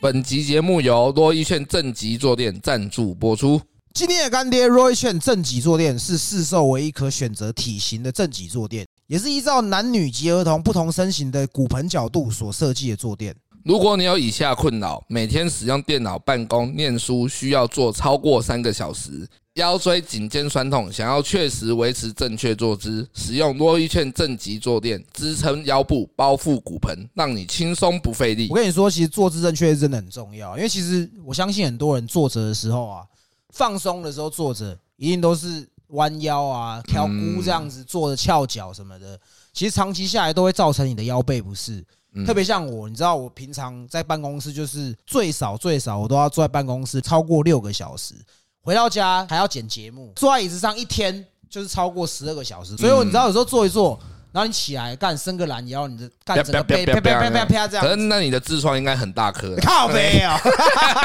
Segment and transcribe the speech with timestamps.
[0.00, 3.60] 本集节目由多一券正极坐垫赞助播出。
[3.92, 13.34] 今天的干爹 Roy 券正脊坐垫是市售唯一可选择体型的正脊坐垫，也是依照男女及儿童不同身形的骨盆角度所设计的坐垫。
[13.64, 19.26] 如果你有以下困扰：每天使用电脑办公、念书需要坐超过三个小时，
[19.60, 28.56] 腰椎、颈肩酸痛，想要确实维持正确坐姿，使用多一券正极坐垫支撑腰部、包覆骨盆，让你轻松不费力我。
[28.56, 33.04] 跟你说，其实坐姿正确真的很重要，因为其实我相信很多人坐着的时候啊，
[33.50, 39.20] 放松的时候坐着，一定都是弯腰啊、挑箍这样子坐着翘脚什么的。
[39.52, 41.84] 其实长期下来都会造成你的腰背不适。
[42.26, 48.14] 特别像我，你知道，我平常在办公室就是最少最少我都要坐在办公室超过六个小时，
[48.62, 52.76] 回到家还要剪节目，坐在椅子上一天就是超过十二个小时。
[52.76, 53.98] 所以我你知道有时候坐一坐，
[54.32, 57.96] 然后你起来干伸个懒腰，你的干整个背啪啪啪啪啪这可是。
[57.96, 60.36] 那你的痔疮应该很大颗，靠背哦，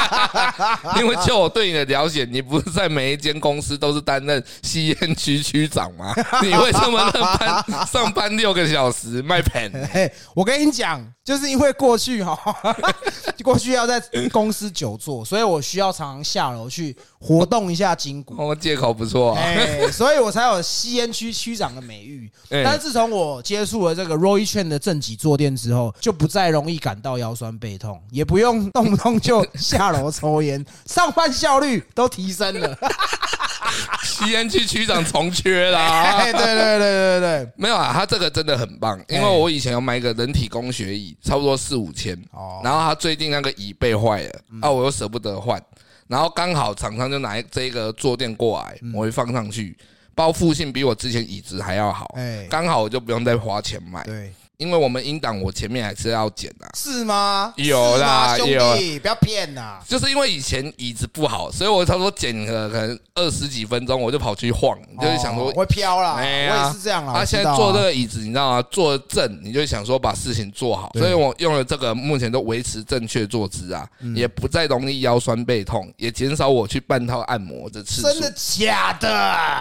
[0.97, 6.13] 因为就我对你的了解，你不是在每一间公司都是担任吸烟区区长吗？
[6.41, 9.71] 你为什么认班上班六个小时卖 pen？
[10.33, 12.37] 我跟你讲，就是因为过去哈，
[13.43, 14.01] 过去要在
[14.31, 18.35] 公司久坐，所以我需要常常下楼去活动一下筋骨。
[18.37, 19.37] 哦，借口不错
[19.91, 22.31] 所以我才有吸烟区区长的美誉。
[22.49, 32.77] 哎但是自从我接触了这个 Roy Chen 的正脊坐垫之后，就不再容易感到腰酸背痛，也不用动不动就下楼抽烟， 上班效率都提升了。
[34.03, 35.79] 吸烟区区长重缺啦。
[36.15, 45.61] 哎，对对对对对，没有啊，他这个真的很棒，因为我以前有买一个人体工学椅，差不多四五千，哦，然后他最近那个椅背坏了，啊，我又舍不得换，
[46.07, 49.75] 然后刚好厂商就拿这个坐垫过来，我会放上去，
[50.15, 56.69] 包覆性比我之前椅子还要好，哎，刚好我就不用再花钱买，对，因为我们音档我前面还是要剪啊。
[56.75, 57.53] 是吗？
[57.57, 59.79] 有啦有兄弟，不要骗呐。
[59.87, 67.13] 就是因为以前椅子不好，所以我差不多剪了可能二十几分钟，我就跑去晃，就是想说哦会飘啦，我哎呀也是这样啊。
[67.19, 68.63] 他现在坐这个椅子，你知道吗？
[68.71, 78.33] 坐正，你就想说把事情做好，所以我用了这个，目前都维持正确坐姿啊，嗯也不再容易腰酸背痛，也减少我去半套按摩的次真的。
[78.35, 79.09] 假的？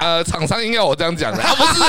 [0.00, 1.80] 呃，厂商应该我这样讲的， 啊，不是，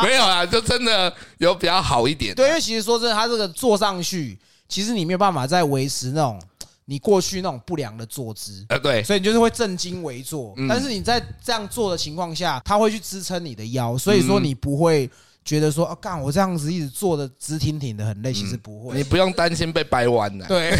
[0.06, 2.34] 没有啊，就真的 有比较好一点。
[2.34, 6.40] 对，因为其实说真的，他这个坐上去，其实你没有办法再维持那种
[6.86, 8.64] 你过去那种不良的坐姿。
[8.68, 15.08] 呃，对，所以你就是会正襟危坐，嗯但是你在这样做的情况下，它会去支撑你的腰，所以说嗯你不会
[15.44, 18.94] 觉得说，啊，干我这样子一直坐的直挺挺的很累，其实不会。
[18.94, 20.46] 嗯你不用担心被掰弯的。
[20.46, 20.74] 对，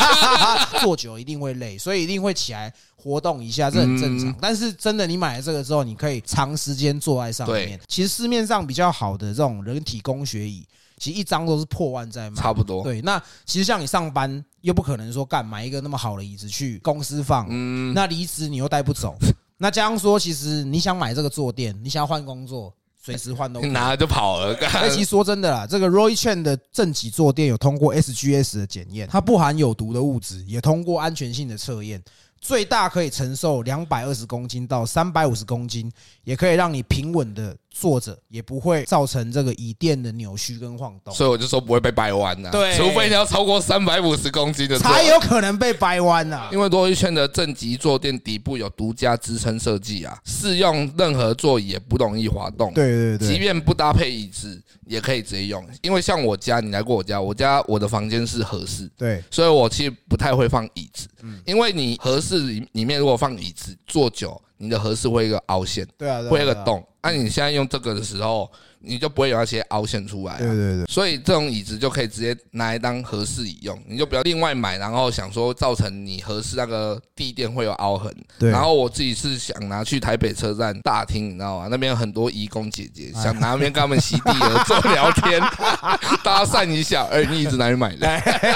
[0.80, 4.28] 坐久一定会累，所以一定会起来活动一下，这很正常。
[4.28, 7.78] 嗯但是真的，你买了这个之后，你可以长时间坐在上面。
[7.86, 10.66] 其实市面上比较好的这种人体工学椅，
[10.96, 12.36] 其实一张都是破万在卖。
[12.36, 12.82] 差不多。
[12.82, 19.16] 对，那其实像你上班又不可能说干买一个那么好的椅子去公司放，嗯，那离职你又带不走。
[19.58, 23.70] 那加上说，其实你想买这个坐垫，你想要换工作，随时换都可以。
[23.70, 24.54] 拿了就跑了。
[24.54, 32.02] 干而其实说真的啦，这个 Roy Chen 的正极坐垫有通过 SGS 的检验，它不含有毒的物质，也通过安全性的测验，
[32.40, 35.90] 最大可以承受两百二十公斤到三百五十公斤，
[36.24, 46.48] 也可以让你平稳的坐着，也不会造成这个椅垫的扭曲跟晃动，所以我就说不会被掰弯的，对除非你要超过三百五十公斤的坐才有可能被掰弯呐。
[46.52, 55.64] 因为多一圈的正极坐垫底部有独家支撑设计啊，适用任何座椅也不容易滑动。，对对即便不搭配椅子也可以直接用。
[55.82, 61.06] 因为像我家，你来过我家，我家我的房间是合适，对，所以我其实不太会放椅子。
[61.22, 66.54] 嗯因为你合适里里面如果放椅子坐久，你的合适会有一个凹陷，对啊，会有一个。
[66.64, 66.84] 洞。
[67.02, 68.46] 那你现在用这个的时候，
[68.80, 70.38] 你就不会有那些凹陷出来啊。
[70.38, 78.14] 对对对，所以这种椅子就可以直接拿来当合适椅用，你就不要另外买，然后想说造成你合适那个地垫会有凹痕。
[78.38, 81.68] 对然后我自己是想拿去台北车站大厅，你知道吗？
[81.70, 85.40] 那边有很多义工姐姐，哎想拿那边跟他们席地而坐聊天，
[86.22, 87.06] 搭讪一下。
[87.10, 88.06] 哎，你椅子哪里买的？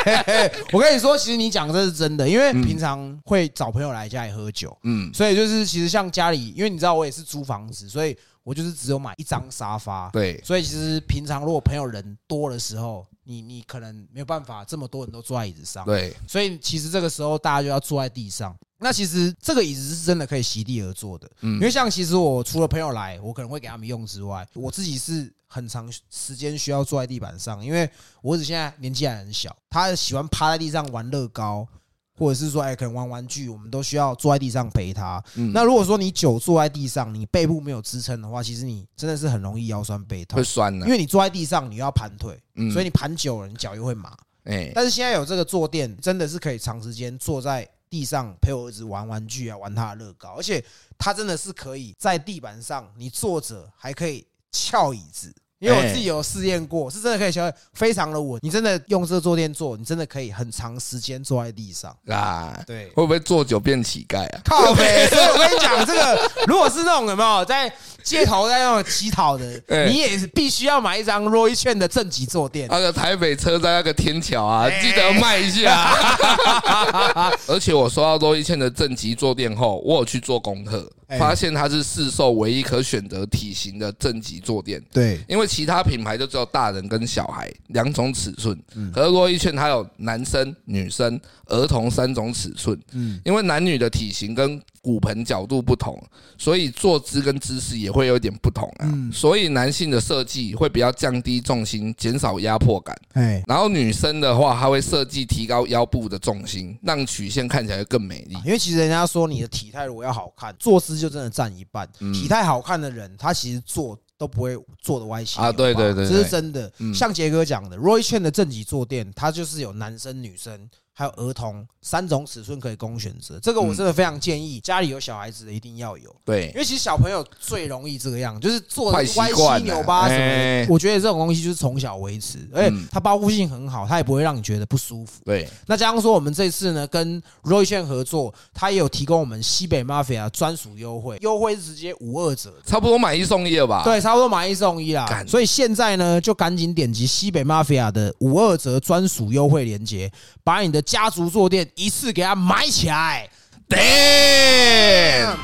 [0.70, 10.10] 我跟你说，其实你讲这是真的，因为平常会找朋友来家里喝酒，嗯，所以就是其实像家里，因为你知道我也是租房子，所以我就是只有买一张沙发。
[10.10, 18.54] 对，所以其实平常如果朋友人多的时候，你你可能没有办法这么多人都坐在椅子上，对，所以其实这个时候大家就要坐在地上。
[18.78, 21.54] 那其实这个椅子是真的可以席地而坐的，嗯。
[21.54, 27.88] 因为像其实我除了朋友来，我可能会给他们用之外，我自己是很长时间需要坐在地板上，因为
[28.20, 31.66] 我儿子现在年纪还很小，他喜欢趴在地上玩乐高，
[32.16, 35.22] 或者是说哎可能玩玩具，我们都需要坐在地上陪他。
[35.34, 44.16] 嗯那如果说你久坐在地上，你背部没有支撑的话，其实你真的是很容易腰酸背痛会，酸的因，为你坐在地上你要盘腿，嗯所以你盘久了你脚又会麻。
[44.44, 50.62] 哎，但是现在有这个坐垫，真的是可以长时间坐在地上陪我儿子玩玩具啊，玩他的乐高，而且
[50.98, 55.34] 它真的是可以在地板上你坐着还可以翘椅子。
[55.64, 58.38] 因为我自己有试验过，是真的可以翘，非常的稳。
[58.42, 61.96] 你真的用这个坐垫坐，你真的可以很长时间坐在地上。
[62.08, 64.40] 啊，对，会不会坐久变乞丐啊？
[64.44, 65.06] 靠背。
[65.08, 67.72] 所以我跟你讲，这个如果是那种有没有在
[68.02, 72.68] 街头在那种乞讨的， 哎你也是必须要买一张 Roy 券的正极坐垫。
[72.70, 75.94] 那个台北车站那个天桥啊，哎记得卖一下。
[77.48, 84.82] 而且我收到周一倩的正极坐垫后，我有去做功课，哎发现它是市售唯一可选择体型的正极坐垫。
[84.92, 92.76] 对，因为其他品牌就只有大人跟小孩两种尺寸，嗯可是罗一券它有男生、女生、儿童三种尺寸。
[92.92, 95.96] 嗯，因为男女的体型跟骨盆角度不同，
[96.36, 98.84] 所以坐姿跟姿势也会有点不同啊。
[98.92, 102.94] 嗯所以男性的设计会比较降低重心，减少压迫感。
[103.12, 108.36] 哎，然后女生的话，它会设计提高腰部的重心，让曲线看起来更美丽。
[108.44, 111.88] 因为其实人家说你的体态如果要好看，坐姿就真的占一半。
[112.00, 116.72] 嗯体态好看的人，他其实坐都不会做的歪斜啊对对对对这是真的。
[116.78, 116.94] 嗯。
[116.94, 123.38] 像杰哥讲的，Roy Chen 的正极坐垫，它就是有男生、女生还有儿童三种尺寸可以供选择。
[123.40, 126.16] 这个我真的非常建议家里有小孩子的一定要有。
[126.24, 130.66] 对因，为其实小朋友最容易这个样，就是坐得坏习歪七扭八什么。
[130.70, 135.20] 我觉得这种东西就是从小维持，而且嗯它包覆性很好，它也不会让你觉得不舒服。
[135.26, 142.54] 对，那加上说，我们这次呢跟 Roy 券合作，它也有提供我们西北 Mafia 专属优惠，优惠是直接五二折。
[142.64, 145.24] 差不多买一送一了吧？，对，差不多买一送一啦。
[145.28, 150.10] 所以现在呢，就赶紧点击西北 Mafia 的五二折专属优惠链接，
[150.42, 153.28] 把你的家族坐垫一次给它买起来。
[153.68, 155.36] damn。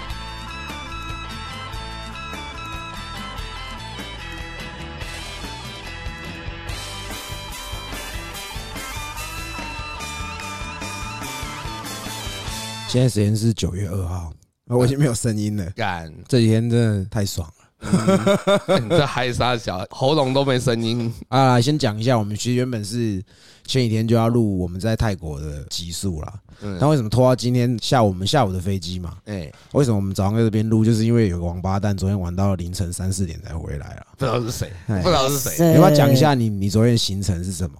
[12.89, 14.33] 现在时间是九月二号，
[14.67, 15.65] 我已经没有声音了。
[15.77, 17.60] 干，这几天真的太爽了。
[18.83, 21.13] 你这嗨啥小，喉咙都没声音。
[21.29, 23.23] 啊，先讲一下，我们其实原本是
[23.65, 29.17] 前几天就要录我们在泰国的集数啦，嗯但为什么拖到今天下午我们下午的飞机嘛？
[29.25, 30.85] 哎，为什么我们早上在这边录？
[30.85, 34.07] 就是因为有个王八蛋昨天玩到凌晨三四点才回来啊。
[34.19, 35.69] 不知道是谁，哎不知道是谁。
[35.69, 37.77] 你要不要讲一下你你昨天的行程是什么？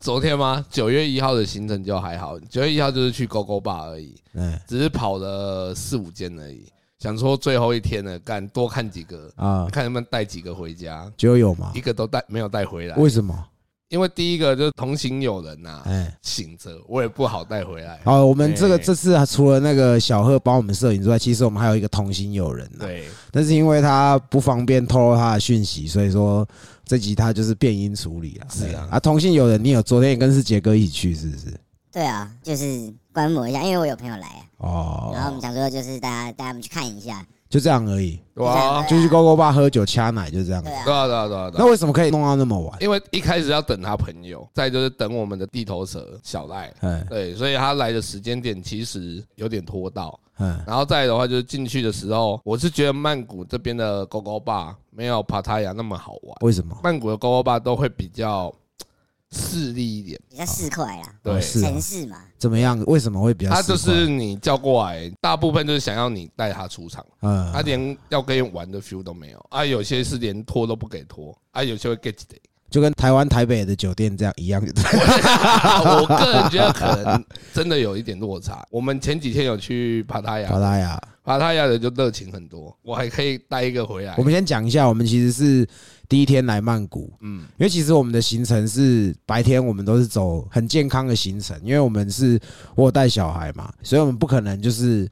[0.00, 0.64] 昨天吗？
[0.70, 6.64] 九月一号的行程就还好，九月一号就是去勾勾坝而已，嗯只是跑了四五间而已。
[6.98, 11.80] 想说最后一天了，干多看几个，啊，看能不能带几个回家，就有吗一？
[11.80, 12.96] 个都带没有带回来。
[12.96, 13.46] 为什么？
[13.88, 18.00] 因为第一个就是同行有人呐、哎，醒着我也不好带回来。
[18.04, 22.84] 好，我们这个对这次啊除了那个小贺帮我们摄影之外，其实我们还有一个同行友人呐。
[22.84, 26.44] 对，但是因为他不方便透露他的讯息，所以说
[26.84, 28.46] 这集他就是变音处理了。
[28.50, 31.54] 是啊啊，同行友人，你有昨天也跟是杰哥一起去是不是？
[31.92, 40.62] 对啊，就是观摩一下，因为我有朋友来啊，哦然，后我们想说就是大家带他们去看一下，就这样而已，哇，就去勾勾吧喝酒掐奶，就这样。
[40.62, 41.70] 对啊对，啊对啊对啊对那啊。
[41.70, 42.76] 为什么可以弄到那么晚？
[42.82, 50.20] 因为一开始要等他朋友，再就是等我们的地头蛇小赖，哎对，所以他来的时间点其实有点拖到。
[50.38, 56.36] 嗯，然后再来的话，就是进去的时候，我是觉得曼谷这边的勾勾坝没有帕塔亚那么好玩。
[56.42, 56.76] 为什么？
[56.82, 58.52] 曼谷的勾勾坝都会比较
[59.32, 62.82] 势利一点，比较市侩啦，对哦，是啊城市嘛，怎么样？
[62.86, 63.50] 为什么会比较？
[63.50, 72.36] 他就是你叫过来，大部分就是想要你带他出场，嗯他连要跟你玩的 feel 都没有啊，有些是连拖都不给拖啊，有些会 get 的。
[72.68, 74.60] 就跟台湾台北的酒店这样一样。
[74.66, 78.66] 我个人觉得可能真的有一点落差。
[78.70, 84.22] 我们前几天有去帕塔亚，帕，拉雅，帕塔亚的就热情很多，我还可以带一个回来我。
[84.24, 85.66] 们先讲一下，我们其实是
[86.08, 92.38] 第一天来曼谷，嗯，因为其实我们的行程是白天我们都是走很健康的行程，因为我们是
[92.74, 95.08] 我有带小孩嘛，所以我们不可能就是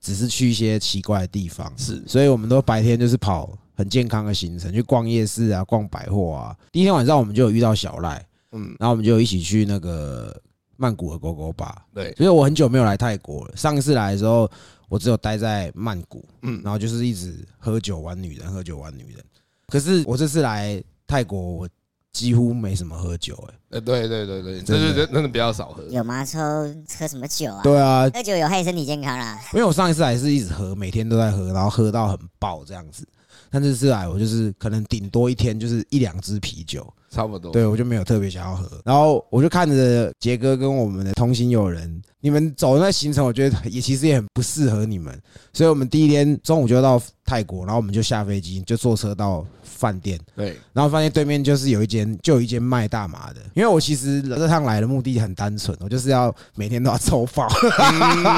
[0.00, 2.02] 只是去一些奇怪的地方，是。
[2.06, 6.56] 所以我们都白天就是跑很健康的行程，去逛夜市啊，逛百货啊。
[6.70, 10.38] 第一天晚上我们就有遇到小赖，嗯，然后我们就一起去那个
[10.76, 11.86] 曼谷的狗狗吧。
[11.94, 14.50] 对，所以我很久没有来泰国了，上一次来的时候
[14.88, 16.60] 我只有待在曼谷，嗯。
[16.62, 19.24] 然后就是一直喝酒玩女人，喝酒玩女人。
[19.66, 21.68] 可是我这次来泰国，我
[22.12, 25.82] 几乎没什么喝酒、欸，呃，对对对对，真的这是真真的比较少喝。
[25.90, 26.24] 有吗？
[26.24, 27.62] 抽喝什么酒啊？
[27.62, 29.40] 对啊，喝酒有害身体健康啦。
[29.52, 33.06] 因为我上一次还是一直喝，每天都在喝，然后喝到很爆这样子。
[33.50, 37.52] 但这次来我就是可能顶多一天就是一两支啤酒，差不多。
[37.52, 38.68] 对我就没有特别想要喝。
[38.84, 45.16] 然后我就看着杰哥跟我们的同行友人，你们走那行程，我觉得也其实也很不适合你们，
[45.52, 53.40] 所以我们第一天中午就到泰国，然后我们就下飞机，就坐车到饭店，对，然后发现对面就是有一间，就有一间卖大麻的。
[53.54, 57.48] 因为我其实这趟来的目的很单纯，我就是要每天都要抽爆，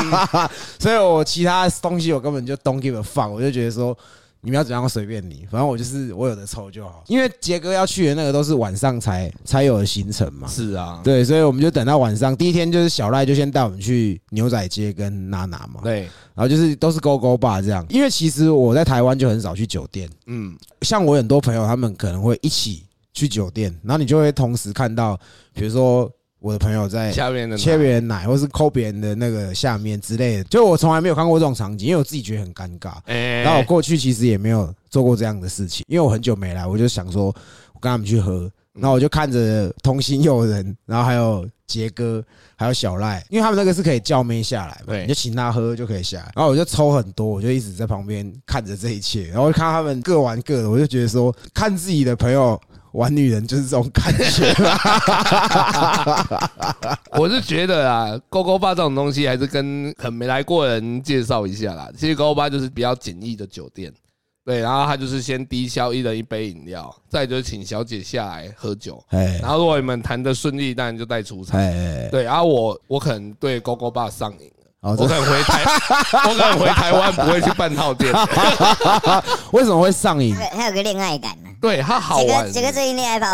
[0.78, 3.96] 所以我其他东西我根本就 don't give a fuck，我就觉得说。
[4.46, 7.02] 你们要怎样随便你，反正我就是我有的抽就好。
[7.08, 10.46] 因为杰哥要去的那个都是晚上才才有的行程嘛。
[10.46, 12.36] 是啊，对，所以我们就等到晚上。
[12.36, 15.80] 第一天就是小赖就先带我们去牛仔街跟娜娜嘛。
[15.82, 17.84] 对，然后就是都是勾勾吧这样。
[17.88, 25.18] 因为其实我在台湾就很少去酒店，嗯，像我很多朋友他们可能会一起去酒店，然后你就会同时看到，
[25.54, 26.08] 比如说。
[26.46, 32.92] 我的朋友在下面的切别人奶，或是抠别人的那个下面之类的，就我从来没有看过这种场景，因为我自己觉得很尴尬。
[33.42, 37.24] 然后我过去其实也没有做过这样的事情，因为我很久没来，我就想说，
[37.72, 42.22] 我跟他们去喝，然后我就看着同心友人，然后还有杰哥，
[42.54, 46.30] 还有小赖，因为他们那个是可以叫妹下来，嘛，你就请他喝就可以下来。
[46.36, 52.60] 然后我就抽很多，我就一直在旁边看着这一切，然后看他们各玩各的，我就觉得说，看自己的朋友。
[52.96, 54.54] 玩女人就是这种感觉，
[57.18, 61.90] 我是觉得啊，勾勾吧这种东西还是跟很没来过人介绍一下啦。
[61.96, 63.92] 其实勾勾吧就是比较简易的酒店，
[64.46, 71.60] 对，然后他就是先低消一人一杯饮料，再就是请小姐下来喝酒，然后如果你们谈的顺利，当然就带出场，
[72.10, 74.50] 对，然后我我可能对勾勾吧上瘾。
[74.80, 75.64] 我可能回台，
[76.30, 78.14] 我可能回台湾不会去半套店。
[79.50, 80.32] 为什么会上瘾？
[80.52, 81.48] 他有个恋爱感呢。
[81.66, 82.52] 对他好玩。
[82.52, 83.26] 这个最近恋爱泡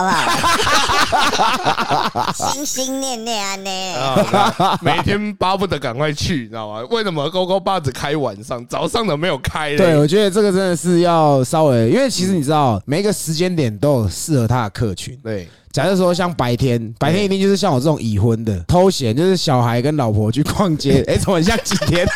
[2.09, 4.79] 泡， 心心念念啊呢。
[4.81, 6.81] 每天巴不得赶快去，你知道吗？
[6.91, 9.77] 为什么勾勾吧只开晚上，早上的没有开？
[9.77, 15.15] 对，我觉得这个真的是要稍微，因为其实你知道，每一个时间点都有适合他的客群。
[15.23, 15.47] 对。
[15.71, 21.03] 假设说像白天，白天一定就是像我这种已婚的偷闲，就是小孩跟老婆去逛街。
[21.09, 22.07] 哎，怎么像几天？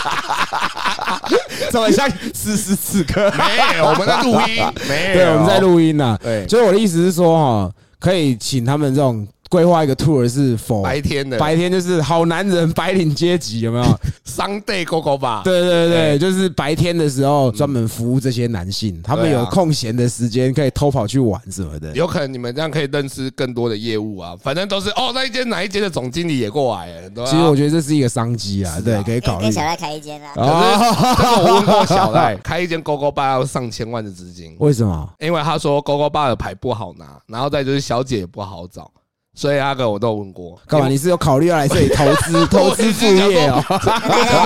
[1.70, 3.30] 怎么像此时此刻？
[3.36, 4.64] 没有，我们在录音。
[4.88, 6.18] 没有，对，我们在录音呢。
[6.22, 9.26] 对，所以我的意思是说，哈，可以请他们这种。
[9.50, 11.36] 规划一个 tour 是否白天的？
[11.36, 13.84] 白天就是好男人白领阶级有没有
[14.24, 15.42] ？Sunday go go 吧？
[15.44, 21.92] 对对对，就是白天的时候专门服务这些男性，他们有空闲的时间可以偷跑去玩什么的。
[21.94, 27.26] 有可能你们这样可以认识更多的业务啊，反正都是哦，那一间哪一间的总经理也过来了。
[27.26, 29.42] 其实我觉得这是一个商机啊，对，可以考虑。
[29.42, 30.32] 跟小赖开一间啊？
[30.36, 35.12] 可是我问过小赖， 开一间 go go 吧要上千万的资金，为什么？
[35.18, 38.88] 因为他说 go go 吧的牌不好拿，然后再就是小姐也不好找。
[39.40, 40.86] 所以阿哥我都问过，干嘛？
[40.86, 43.64] 你是有考虑要来这里投资 投资副业哦？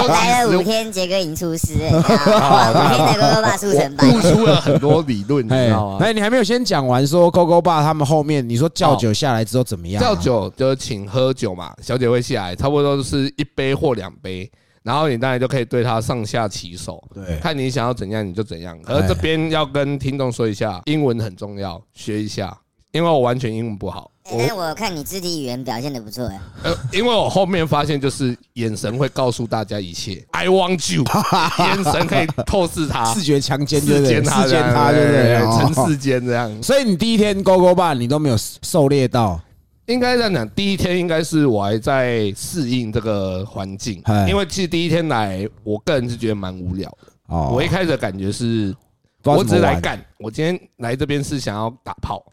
[0.09, 5.99] 来了五天，杰哥已经出师， 五天在勾勾爸速成班，付出了很多理论，你知道吗？
[6.01, 10.01] 哎，你还没有先讲完，说勾勾爸他们后面，你说叫酒下来之后怎么样？
[10.01, 14.49] 叫酒就请喝酒嘛，小姐会下来，差不多都是一杯或两杯，
[14.85, 18.79] 然后你当然就可以对他上下其手，对，看你想要怎样你就怎样。
[18.87, 22.57] 而这边要跟听众说一下，英文很重要，学一下，
[22.95, 24.11] 因为我完全英文不好。
[24.27, 26.41] 但我看你肢体语言表现的不错哎。
[26.63, 31.05] 呃，因为我后面发现就是眼神会告诉大家一切，I want you，
[31.59, 35.75] 眼神可以透视他， 视觉强奸，视奸他，视奸他，对不对？
[35.75, 36.63] 成世间这样。
[36.63, 39.39] 所以你第一天勾勾吧，你都没有狩猎到。
[39.87, 47.13] 应该这样讲，第一天应该是我还在适应这个环境，因为其实第一天来，我个人是觉得蛮无聊的。
[47.27, 47.51] 哦。
[47.53, 48.75] 我一开始的感觉是，
[49.25, 52.25] 我只是来干，我今天来这边是想要打炮。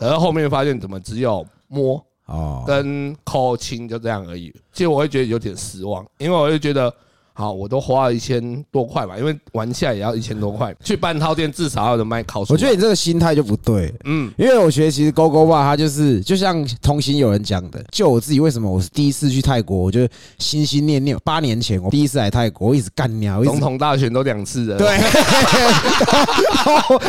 [0.00, 6.92] 可是后面发现怎么只有摸哦跟抠亲就这样而已，其实我会觉得有点失望，因为我会觉得。
[7.40, 10.74] 好，我都花了一千多块吧，因为玩下也要一千多块。
[10.84, 12.40] 去半套店至少要能卖烤。
[12.48, 20.06] 我觉得你这个心态就不对，嗯，因为我觉得其实勾勾吧，它就是就像同行有人讲的，就我自己为什么我是第一次去泰国，我就
[20.38, 21.16] 心心念念。
[21.24, 24.98] 八年前我第一次来泰国，我一直干鸟，总统大选都两次了，对，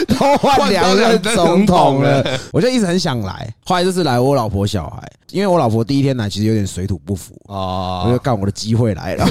[0.15, 2.23] 都换两任总统了，
[2.53, 3.53] 我就一直很想来。
[3.65, 9.25] 后来就是来我老婆小孩，因为我老婆第一天来其实有点水土不服啊，我就干我的机会来了。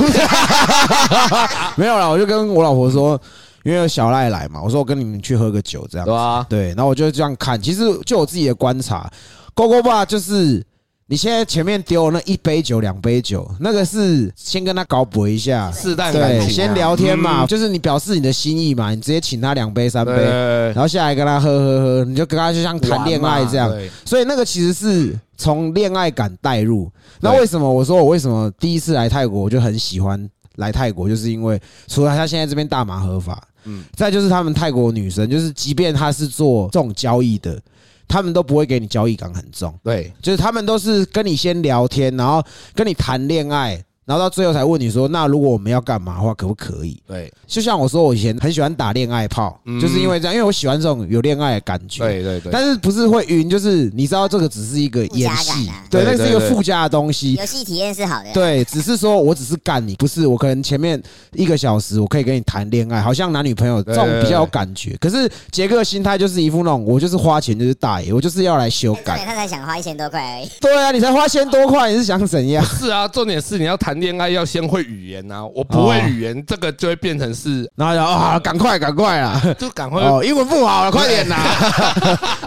[1.77, 3.21] 没有啦，我就跟我老婆说，
[3.65, 9.11] 因为有小赖来嘛，我说我跟你们去喝个酒，这样对啊，对，然后我就这样看，其实就我自己的观察，
[9.55, 10.65] 勾勾吧，就是
[11.07, 23.71] 你现在前面丢那一杯酒、两杯酒，那个是先跟他搞补一下，试探对，先聊天嘛，就是你表示你的心意嘛，你直接请他两杯、三杯，然后下来跟他喝喝喝，你就跟他就像谈恋爱这样，
[24.05, 26.91] 所以那个其实是从恋爱感带入。
[27.21, 30.29] 那为什么我说我为什么第一次来泰国我就很喜欢？
[30.61, 37.61] 来泰国就是因为，除了他现在这边大麻合法，嗯，再就是他们泰国女生，就是即便她是做这种交易的，
[38.07, 42.41] 他们都不会给你交易感很重，对就是他们都是跟你先聊天，然后
[42.75, 43.85] 跟你谈恋爱。
[44.11, 47.01] 然后到最后才问你说，那如果我们要干嘛的话，可不可以？
[47.07, 52.03] 对就像我说，我以前很喜欢打恋爱炮，嗯就是因为这样，因为我喜欢这种有恋爱的感觉。
[52.03, 57.35] 对对对，但是不是会晕，就是你知道这个只是一个演戏对，对那是一个对对附加的东西。
[57.35, 61.01] 游戏体验是好的，，对，只是说我只是干你，不是我可能前面
[61.35, 64.97] 一个小时我可以跟你谈恋爱，好像男女朋友这对对种比较有感觉。
[65.01, 69.25] 可是杰克的心态就是一副那种，我就是花钱就是大爷，我就是要来修改。
[69.25, 70.51] 他才想花一千多块而已。
[70.61, 72.65] 对啊，你才花千多块，你是想怎样？
[72.65, 79.41] 是啊，重点是你要谈恋爱要先会语言啊，我不会语言，这个就会变成是然后就啊，赶快赶快啊！
[79.59, 81.37] 就赶快哦，英文不好了，快点 呐！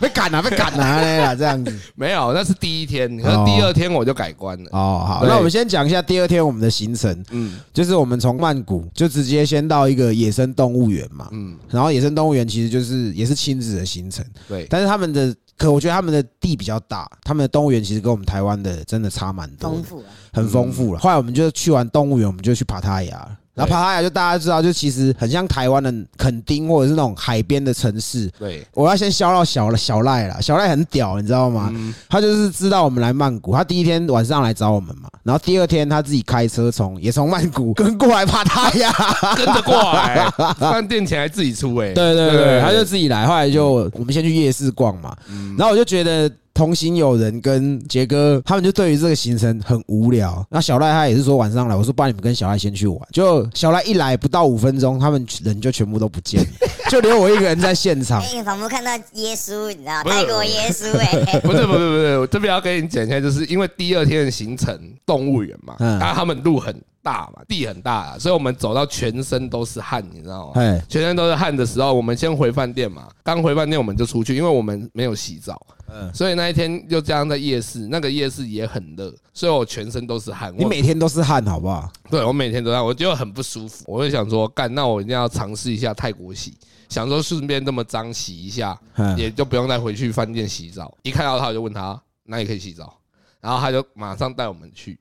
[0.01, 1.73] 被赶了，被赶了啦，这样子。
[1.95, 4.69] 没有，那是第一天，可是第二天我就改观了。
[4.71, 7.59] 哦，好，那我们先讲一下第二天我们的行程，嗯。
[7.73, 20.99] 就是我们从曼谷就直接先到一个野生动物园嘛，嗯，然后野生动物园其实就是也是亲子的行程，对，但是他们的可我觉得他们的地比较大，他们的动物园其实跟我们台湾的真的差蛮多，丰富啊，很丰富了。
[20.99, 23.37] 后来我们就去完动物园，我们就去爬塔亚。
[23.55, 28.27] 然后帕塔亚就大家知道，就其实很像台湾的垦丁或者是那种海边的城市。
[28.39, 31.69] 对，我要先消到小小赖了，小赖很屌，你知道吗？
[31.75, 38.91] 嗯他就是知道我们来曼谷，他第一天晚上来找我们嘛，然后第二天他自己开车从也从曼谷 跟过来帕塔亚。
[39.35, 40.27] 跟着过来，
[40.59, 41.93] 饭店钱还自己出哎。
[41.93, 43.25] 对对对，他就自己来。
[43.27, 50.45] 后来就我们先去夜市逛嘛，嗯然后我就觉得同行友人跟杰哥他们就对于这个行程很无聊。
[50.49, 52.99] 那小赖他也是说晚上来，我说不然你们跟小赖先去玩。
[53.11, 56.47] 就小赖一来不到五分钟，他们人就全部都不见了，
[56.91, 58.29] 就留我一个人在现场哎、。
[58.33, 70.61] 你仿佛看到耶稣，你知道泰国耶稣 哎、不是不是不是，我这边要跟你讲一下，就是因为第二天的行程动物园嘛，嗯然后他们路很大嘛，地很大啊，所以我们走到全身都是汗，你知道吗？
[70.61, 73.07] 哎，全身都是汗的时候，我们先回饭店嘛。
[73.23, 75.59] 刚回饭店我们就出去，因为我们没有洗澡，
[75.93, 80.51] 嗯，所以那一天就这样在夜市，那个夜市也很热，所以我全身都是汗。
[80.53, 81.91] 我你每天都是汗，好不好？
[82.09, 83.83] 对我每天都这样，我就很不舒服。
[83.87, 86.57] 我就想说，干，那我一定要尝试一下泰国洗，
[86.89, 90.97] 想说顺便这么脏洗一下，嗯，也就不用再回去饭店洗澡。
[91.03, 92.97] 一看到他，我就问他哪里可以洗澡，
[93.39, 94.99] 然后他就马上带我们去，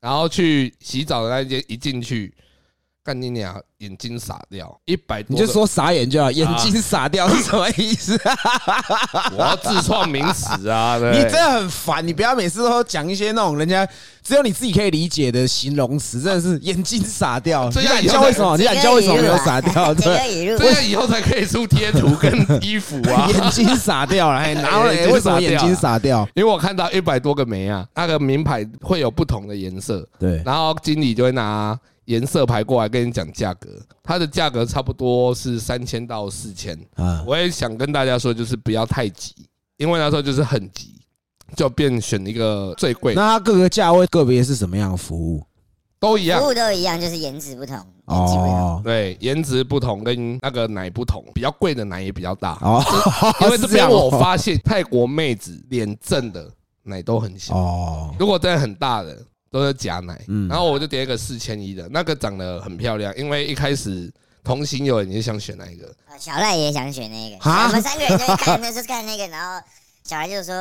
[0.00, 2.34] 然后去洗澡的那一间一进去，
[3.04, 8.16] 干你娘，眼睛傻掉，一百多，你就说傻眼就好，眼睛傻掉是什么意思？
[8.24, 8.34] 啊
[9.36, 10.98] 我要自创名词啊！
[11.12, 13.86] 你真的很烦，你不要每次都讲一些那种人家
[14.22, 17.68] 只有你自己可以理解的形容词，真的是眼睛傻掉。
[17.68, 18.56] 你敢教为什么？
[18.56, 19.92] 你敢教为什么没有傻掉？
[19.94, 22.32] 这样以后才可以出贴图跟
[22.64, 23.28] 衣服啊！
[23.28, 26.26] 眼睛傻掉了，哎， 然后嘞，眼睛为什么眼睛傻掉？
[26.34, 33.68] 因为我看到一百多个枚啊，那个名牌会有不同的颜色，对，然后经理就会拿颜色牌过来跟你讲价格，
[34.02, 36.78] 它的价格差不多是三千到四千。
[36.96, 39.34] 啊，我也想跟大家说，就是不要太急，
[39.76, 41.00] 因为那时候就是很急，
[41.56, 45.42] 就变选一个最贵的，那它各个价位个别是什么样的服务？
[45.98, 46.48] 都一样服。
[46.48, 48.54] 务都一样，就是颜值不同，颜值不同。
[48.54, 52.58] 哦对，颜值不同，跟那个奶不同，比较贵的奶也比较大。
[52.60, 52.84] 哦，
[53.40, 56.50] 因为这边 我发现泰国妹子脸正的
[56.82, 59.16] 奶都很小，哦，如果真的很大的
[59.54, 60.20] 都是假奶。
[60.26, 64.12] 嗯然后我就点一个四千一的，那个长得很漂亮，因为一开始
[64.42, 69.64] 同行有人也想选那一个，呃小赖也想选那个，好我们三个人就看，那时候看那个，然后
[70.02, 70.54] 小赖就说：“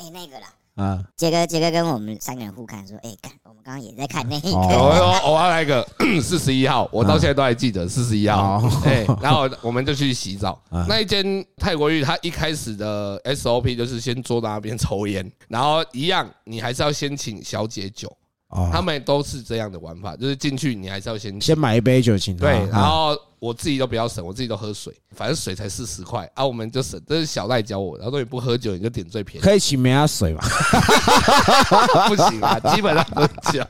[0.00, 0.46] 哎、那个啦。”
[0.78, 4.48] 啊，杰哥，杰哥跟我们三个人互看，说：“哎、看，我们刚刚也在看那个。
[4.50, 5.84] 哦我说我要来一个
[6.22, 8.82] 四十一号，我到现在都还记得四十一号哦。
[8.84, 10.86] 哎，然后我们就去洗澡啊。
[10.88, 18.16] 那一间泰国浴，它一开始的 SOP 就是先坐在那边抽烟，然后一样，你还是要先请小姐酒，
[18.48, 27.00] 哦，他们都是这样的玩法，就是进去你还是要先先买一杯酒请他对，然啊后我自己都比较省，我自己都喝水，反正水才四十块啊，我们就省。
[27.06, 30.42] 这是小赖教我的，然后说你不喝酒你就点最便宜，可以请梅亚水嘛？
[32.08, 33.62] 不行啊，基本上喝酒。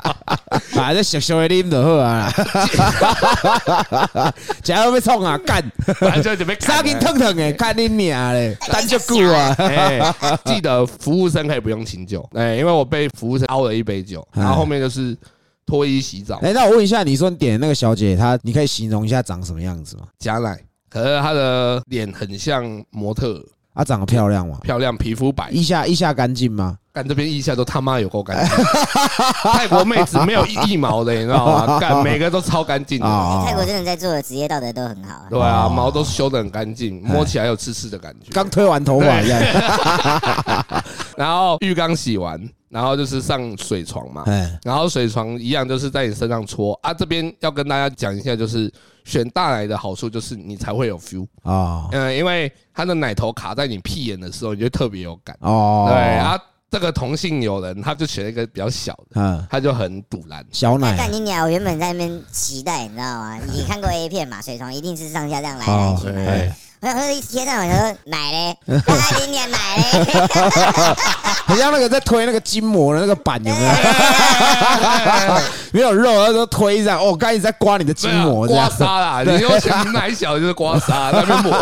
[0.79, 2.33] 啊，这小小的啉就好啊
[4.15, 5.63] 啦，假如被冲啊，干，
[5.99, 10.15] 反正就准备杀紧腾腾诶，看你娘嘞，单就久啊，哎，
[10.45, 15.17] 记得服务生可以不用请酒，哎，因为我被服务生凹了一杯酒，然后后面就是
[15.67, 16.39] 脱衣洗澡。
[16.43, 20.05] 哎，那我问一下，你说你点那个小姐，她你可以形容一下长什么样子吗？
[20.19, 23.45] 加奶，可是她的脸很像模特
[23.79, 24.59] 儿，她长得漂亮吗？
[24.63, 26.77] 漂亮，皮肤白，腋下腋下干净吗？
[26.93, 28.65] 干这边腋下都他妈有够干净，
[29.53, 31.79] 泰国妹子没有一一毛的，你知道吗？
[31.81, 33.07] 干每个都超干净的。
[33.07, 35.27] 啊泰国真的在做的职业道德都很好啊。
[35.31, 38.33] 对啊，哦毛都修得很干净，摸起来有刺刺的感觉。
[38.33, 39.41] 刚推完头发一样，
[41.17, 46.93] 然后浴缸洗完，然后就是上水床嘛，哎，然后水床一样就是在你身上搓啊。
[46.93, 48.73] 这边要跟大家讲一下，就是
[49.09, 55.35] 选大奶的好处就是你才会有 feel，啊嗯，因为它的奶头卡在你屁眼的时候，你就特别有感。
[55.41, 56.39] 哦，对，啊，
[56.71, 60.41] 这个同性友人他就选了一个比较小的，嗯，他就很堵然。
[60.41, 61.45] 干小奶你鸟！
[61.45, 63.39] 我原本在那边期待，你知道吗？
[63.51, 64.43] 你看过 A 片嘛？
[64.43, 66.68] 水床一定是上下这样来来去。
[66.81, 69.83] 哎，我想说一贴上，我说奶嘞，干你娘奶嘞！
[71.47, 73.71] 很像那个在推那个筋膜的那个板，有没有？
[75.73, 78.69] 没有肉，那时候推这样，哦，刚一直在刮你的筋膜这刮。
[78.69, 81.53] 痧啦，你又嫌奶小就是刮痧，那边抹。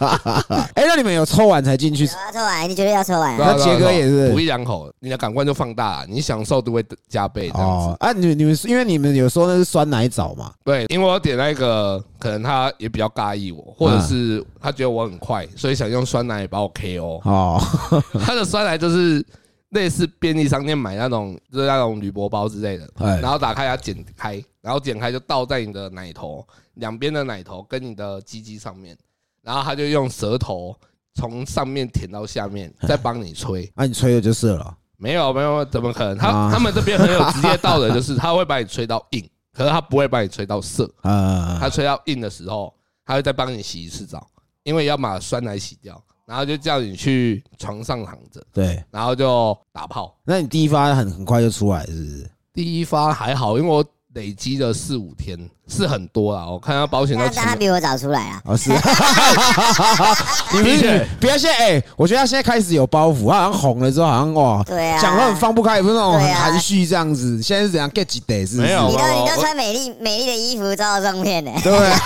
[0.74, 2.10] 哎，那你们有抽完才进去有？
[2.10, 3.36] 啊，抽完，你绝对要抽完。
[3.36, 7.86] 那杰哥也是补一两口，你的感官就放大，你享受度会加倍这样子。
[7.88, 10.50] 哦啊，你你们因为你们有说那是酸奶澡嘛？
[10.64, 17.20] 对，因为我点那个，可能他也比较介意我，或者是他觉得我很快，所以想用酸奶把我 KO。
[17.24, 17.60] 哦，
[18.24, 19.24] 他的酸奶就是
[19.70, 28.96] 类似便利商店买那种，就是那种铝箔包之类的，哎然后打开它剪开，然后剪开就倒在你的奶头两边的奶头跟你的鸡鸡上面，
[29.42, 30.74] 然后他就用舌头
[31.14, 33.70] 从上面舔到下面，再帮你吹。
[33.74, 34.76] 那你吹了就是了。
[34.98, 36.16] 没有没有，怎么可能？
[36.16, 40.84] 他啊他们这边很有直接到的，就是他会把你吹到硬，可是他不会把你吹到涩。
[41.00, 42.74] 啊他吹到硬的时候，
[43.06, 44.28] 他会再帮你洗一次澡，
[44.64, 50.14] 因为要把酸奶洗掉，然后就叫你去床上躺着，对，然后就打炮。
[50.24, 52.30] 那你第一发很很快就出来，是不是？
[52.52, 53.82] 第一发还好，因为我
[54.16, 56.46] 累积了四五天，是很多啦。
[56.46, 58.40] 我看他保险都那请他比我早出来啊！
[58.46, 58.70] 哦，是，
[60.56, 67.42] 你不是的确不要现在哎，我觉得他现在开始有包袱，他好像红了之后，好像哇，对啊，讲话很放不开，也不是那种很含蓄这样子。
[67.42, 68.56] 现在是怎样 get 几 day 是？
[68.56, 71.50] 没有你都我你都穿美丽美丽的衣服照照照片呢。
[71.62, 72.00] 对啊，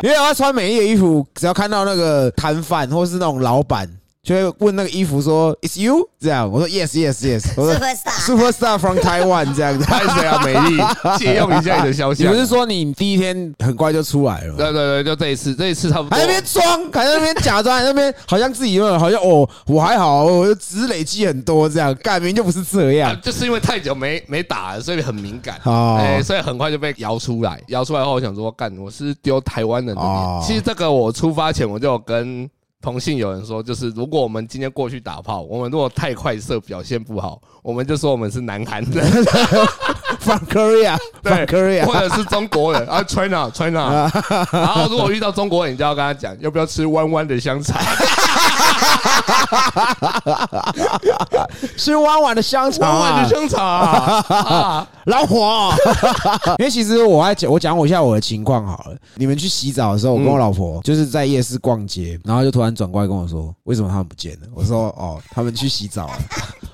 [0.04, 3.88] 因为他穿美丽的衣服，只要看到那个摊贩或是那种老板，
[4.22, 9.84] 就会问那个衣服说 "Is you？" 这样，我说 "Yes, yes, yes"，我说 Superstar，"Superstar from Taiwan" 这样子。
[9.84, 10.42] 拍谁啊？
[10.44, 10.82] 美丽，
[11.18, 12.26] 借用一下你的肖像。
[12.26, 14.54] 你不是说你第一天很快就出来了吗？
[14.58, 16.18] 对对对，就这一次，这一次差不多。
[16.18, 23.20] 还在那边装，还在那边假装，还在那边好像自己有，好像哦，我还好，我只是累积很多这样，干明明就不是这样啊，。
[23.22, 25.58] 就是因为太久没没打了，所以很敏感。
[25.64, 27.58] 哦哎，所以很快就被摇出来。
[27.68, 30.48] 摇出来后，我想说，干，我是丢台湾人的哦脸。
[30.48, 32.48] 其实这个我出发前我就跟
[32.80, 39.04] 同性有人说，就是如果我们今天过去打炮，我们如果太快射表现不好，我们就说我们是南韩人，
[40.20, 44.10] From Korea，对 from Korea，或者是中国人啊，China China。
[44.52, 47.80] 然后如果遇到中国人，你就要跟他讲，要不要吃弯弯的香肠？
[51.76, 54.88] 吃弯弯的香肠弯弯啊的，香肠啊啊！
[55.06, 55.72] 老火。
[56.58, 58.96] 因为其实我还讲，我讲我一下我的情况好了。
[59.14, 64.46] 你们去洗澡的时候，我跟我老婆就是在夜市逛街，然后就突然转过来跟我说，为什么他们不见了？
[64.54, 66.18] 我说哦，他们去洗澡了。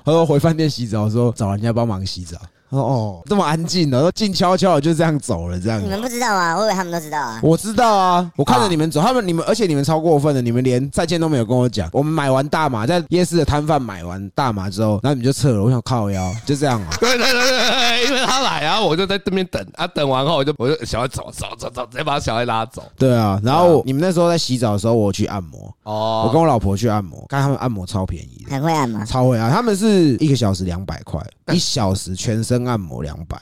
[0.04, 2.36] 他说回饭店洗澡，说找人家帮忙洗澡。
[2.74, 5.86] 他说哦，这么安静的，说静悄悄的就这样走了，这样你。
[5.88, 6.56] 们不知道啊？
[6.56, 7.38] 我以为他们都知道啊。
[7.42, 11.88] 我知道啊，我看着你们走，他们你们，而且你们超过分的，你们连再见都没有跟我讲。
[11.92, 15.62] 我们买完大麻，在夜市的摊贩买完大麻之后，然后你们就撤了。
[15.62, 16.88] 我想靠腰，就这样啊。
[16.98, 22.82] 对对对对对，因为他来啊，我就在这边等啊，等完后我就我就小孩走走走走，直接把小孩拉走。
[22.98, 29.04] 对啊，然后你们那时候在洗澡的时候，我去按摩，哦我跟我老婆去按摩，看他们按摩超便宜的，很会按吗？
[29.04, 29.50] 超会啊！
[29.50, 31.20] 他们是一个小时两百块，
[31.52, 33.40] 一小时全身按摩两百，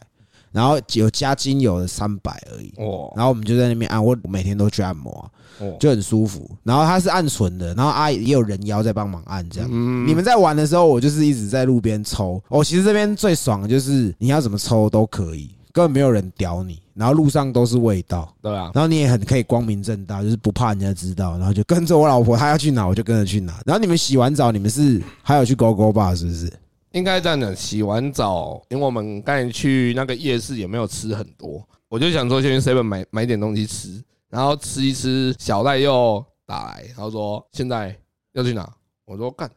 [0.51, 2.73] 然后有加精油的三百而已。
[2.77, 6.51] 哦然后我们就在那边按，我每天都去按摩啊、哦，就很舒服。
[6.62, 9.69] 然后他是按纯的，然后阿姨也有人妖在帮忙按这样。
[9.73, 12.43] 嗯你们在玩的时候，我就是一直在路边抽。
[12.49, 18.35] 哦，其实这边最爽的就是你要怎么抽都可以，根本没有人屌你，然后路上都是味道。
[18.43, 23.59] 对啊，然后你也很可以光明正大，就是不怕人家知道，然后就跟着我老婆，她要去哪我就跟着去哪。
[23.65, 26.15] 然后你们洗完澡，你们是还有去勾勾吧？
[26.15, 26.53] 是不是？
[26.92, 27.55] 应该这样讲。
[27.55, 35.35] 洗完澡，因为我们刚才去那个夜市也没有吃很多，我就想说先去 seven 买买点东西吃，然后吃一吃。
[35.38, 37.96] 小赖又打来，他说现在
[38.33, 38.70] 要去哪？
[39.05, 39.50] 我说干，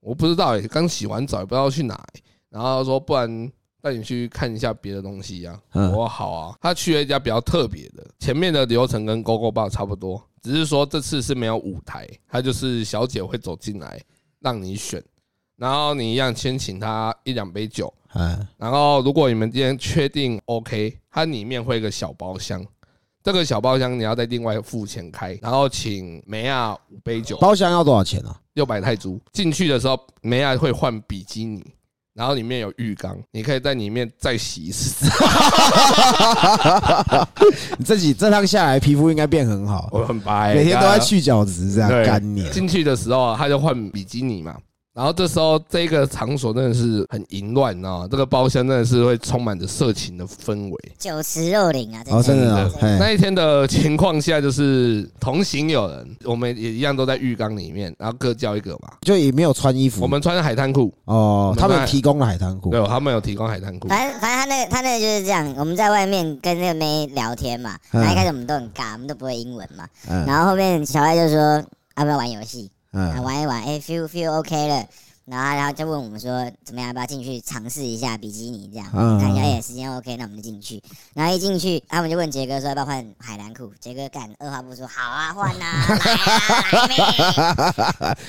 [0.00, 2.22] 我不知道哎、刚洗完澡也不知道去哪、欸。
[2.50, 6.56] 然后他说不然带你去看一下别的东西呀、嗯我说好啊。
[6.60, 14.00] 他去了一家比较特别的，前面的流程跟 GoGo Bar 差不多，只是说这次是没有舞台，他就是小姐会走进来
[14.40, 15.02] 让你选。
[15.62, 22.60] 然后你一样先请他一两杯酒，嗯，然后如果你们今天确定 OK，它里面会有一个小包厢，
[23.22, 28.36] 这个小包厢你要再另外付钱开，然后请梅亚五杯酒，包厢要多少钱啊？
[28.54, 29.20] 六百泰铢。
[29.32, 31.64] 进去的时候，梅亚会换比基尼，
[32.12, 35.08] 然后里面有浴缸，你可以在里面再洗一次。
[37.78, 42.50] 你 自己这趟下来，皮肤应该变很好，我很白，每天都在去角质，这样对干你。
[42.50, 44.58] 进去的时候啊，他就换比基尼嘛，
[44.94, 48.08] 然后这时候这个场所真的是很淫乱，你知道吗？
[48.10, 50.92] 这个包厢真的是会充满着色情的氛围。
[50.98, 58.92] 酒池肉林啊，哦，真的啊，那一天的情况下就是同行有人，我们也一样都在浴缸里面，然后各叫一个嘛。
[59.00, 60.02] 就也没有穿衣服。
[60.02, 62.70] 我们穿海滩裤，哦，他们提供了海滩裤。
[62.70, 63.88] 对，他们有提供海滩裤。
[63.88, 71.64] 反正反正他那个他那个就是这样，我们在外面跟那个妹聊天嘛，然后一开始我们都很尬，我们都不会英文嘛，嗯然后后面小爱就说
[71.96, 74.86] 要不要玩游戏，啊嗯，玩一玩，哎 feel feel OK 了。
[75.24, 78.88] 然后，然后就问我们说，怎么样，要不要进去尝试一下比基尼这样？
[78.92, 80.82] 嗯看一下，哎，时间 OK，那我们就进去。
[81.14, 83.72] 然后一进去，他们就问杰哥说要不要换海蓝裤。
[83.80, 86.94] 杰哥干，二话不说，好啊，换啊，来啊，来妹。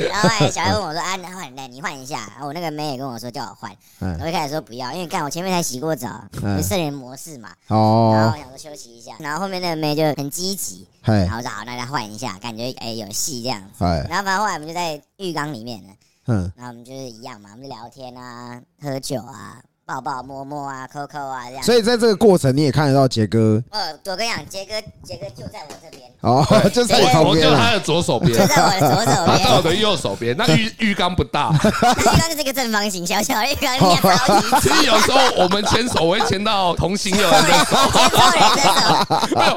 [0.08, 2.20] 然后后来小黑问我说啊，那换来你换一下。
[2.34, 7.50] 然后我那个妹也跟我说叫我换，嗯我一开始说不要，因为干我前面才洗过澡，嗯就圣人模式嘛。
[7.68, 13.84] 然后哦我，想说休息一下，然后后面那个妹就很积极，嘿然，后我说好，那再换一下，感觉哎有戏这样子。
[13.84, 15.90] 哎，然后反正后来我们就在浴缸里面了，
[16.26, 21.64] 嗯，那我们就是一样嘛，我们就聊天啊、喝酒啊、抱抱摸摸啊、扣扣啊这样。
[21.64, 23.62] 所以在这个过程你也看得到杰哥。
[23.70, 28.32] 呃，我跟你讲，杰哥，杰哥就在我这边，哦， 就在我旁边就他的左手边。
[28.32, 29.76] 就，在我的左手他在我边。
[29.76, 30.36] 的右手边。
[30.38, 33.78] 那 浴浴缸不大，浴缸就是一个正方形，小小浴缸，
[34.62, 37.76] 其实有时候我们牵手会牵到同行有人的手，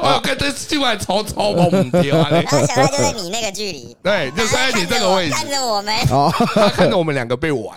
[0.01, 2.27] 我有跟这进来超超猛丢啊！
[2.29, 7.73] 然后小赖就在你那个距离，对，就在你这个位置，看着我们，哦，他看着我们两个被玩，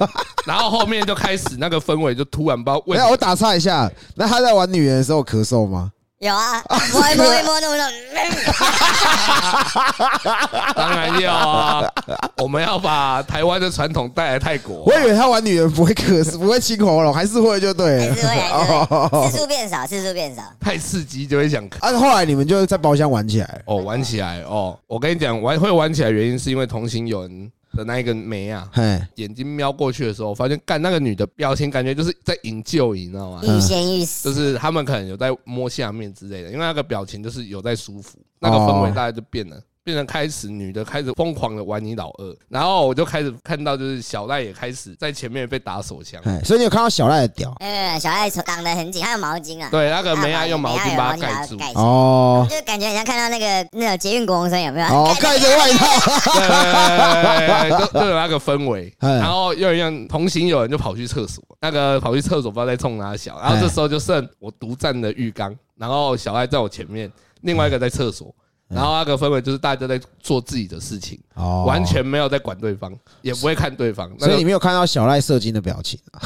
[0.46, 5.90] 然后后面就开始那个氛围就突然不知道为没有，我打岔一下，那他在玩女人的时候咳嗽吗？
[6.20, 7.87] 有啊， 摸一摸一摸那么弄，
[10.76, 11.90] 当然要啊，
[12.37, 14.92] 我们要把台湾的传统带来泰国我。
[15.00, 18.14] 以为他玩女人不会咳嗽，不会清喉咙，还是会就对了。
[18.14, 18.74] 还是会还是
[19.09, 20.42] 会，次数变少，次数变少。
[20.61, 23.62] 太刺激就会想咳啊，后来你们就在包厢玩起来。
[23.64, 24.79] 哦，玩起来哦！
[24.87, 33.40] 我跟你讲，玩会玩起来原因是因为同行有人的那一个眉啊，嘿，眼睛瞄过去的时候，发现干那个女的表情，感觉就是在营救，你知道吗？
[33.44, 39.61] 欲仙欲就，是他们可能有在摸下面之类的，因为那个表情就是有在舒服，那个氛围大概就变了。
[39.82, 47.50] 变成开始女的开始疯狂的玩你老二，然后我就开始看到就是小赖也开始在前面被打手枪，嘿，所以你有看到小赖的屌？
[47.60, 52.46] 呃，小赖手挡得很紧，还有毛巾啊，对，那个梅亚用毛巾把它它盖住，哦。
[52.50, 54.86] 就感觉很像看到那个那个捷运国王生有没有？
[54.86, 55.86] 哦，盖着外套，
[56.32, 68.34] 对对对对，就就有那个氛围，哎然后又一样同行有人就跑去厕所，那个跑去厕所不知道在冲哪小，然后这时候就剩我独占的浴缸，然后小赖在我前面，另外一个在厕所。
[68.70, 71.81] 然后那个氛围就是大家在做自己的事情，哦完。
[71.90, 74.09] 全没有在管对方，也不会看对方。
[74.18, 76.22] 所以你没有看到小赖射精的表情啊？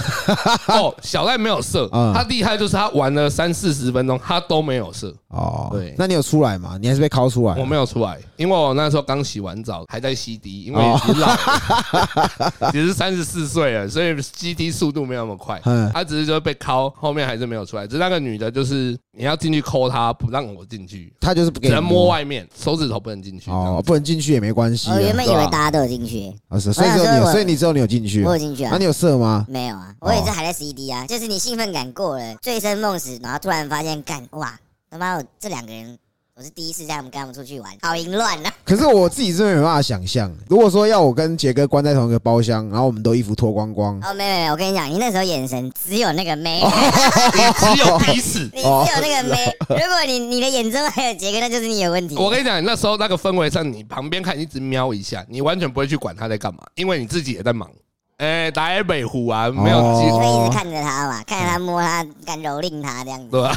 [0.77, 6.77] 哦，小赖没有射，嗯他厉害就是他玩了三四十分钟，他都没有射，哦，对那你有出来吗？
[6.79, 7.55] 你还是被拷出来？
[7.59, 15.59] 我没有出来，因为我那时候刚洗完澡，还在 CD，因为已经老了， 只是三十四岁了，所以 CD 速度没有那么快。
[15.65, 17.87] 嗯他只是就被敲，后面还是没有出来。
[17.87, 23.51] 只是那个女的，就是你要进去抠她，不让我进去，他就是不给你只能摸外面，手指头不能进去。
[23.51, 28.25] 哦，不能进去也没关系原本以为大家都有进去，啊是，所以只有你所以你只有你有进去？
[28.25, 28.71] 我有进去啊。
[28.73, 29.45] 那你，有射吗？
[29.49, 34.59] 没有啊，我也是还在 CD 啊，就是你兴奋感过了，醉生梦死，然后突然发现干哇，
[34.91, 35.99] 他妈我这两个人，
[36.37, 38.53] 我是第一次带他们跟他们出去玩，好淫乱啊！
[38.65, 48.41] 可是我自己真的没办法想象，如果说要我跟杰哥关在同一个包厢，然后我们都衣服脱光光，哦，没有没有，我跟你讲，你那时候眼神只有那个妹， 你只有彼此。
[48.53, 52.17] 你只有那个妹，如果你你的眼中还有杰哥，那就是你有问题。
[52.17, 57.71] 我跟你讲，那时候那个氛围上，你旁边看一直瞄一下，你完全不会去管他在干嘛，因为你自己也在忙。
[58.19, 63.29] 哎，台北虎啊，没有哦机你会一直看着他嘛，看着他摸他，敢蹂躏他这样子。
[63.31, 63.57] 对吧？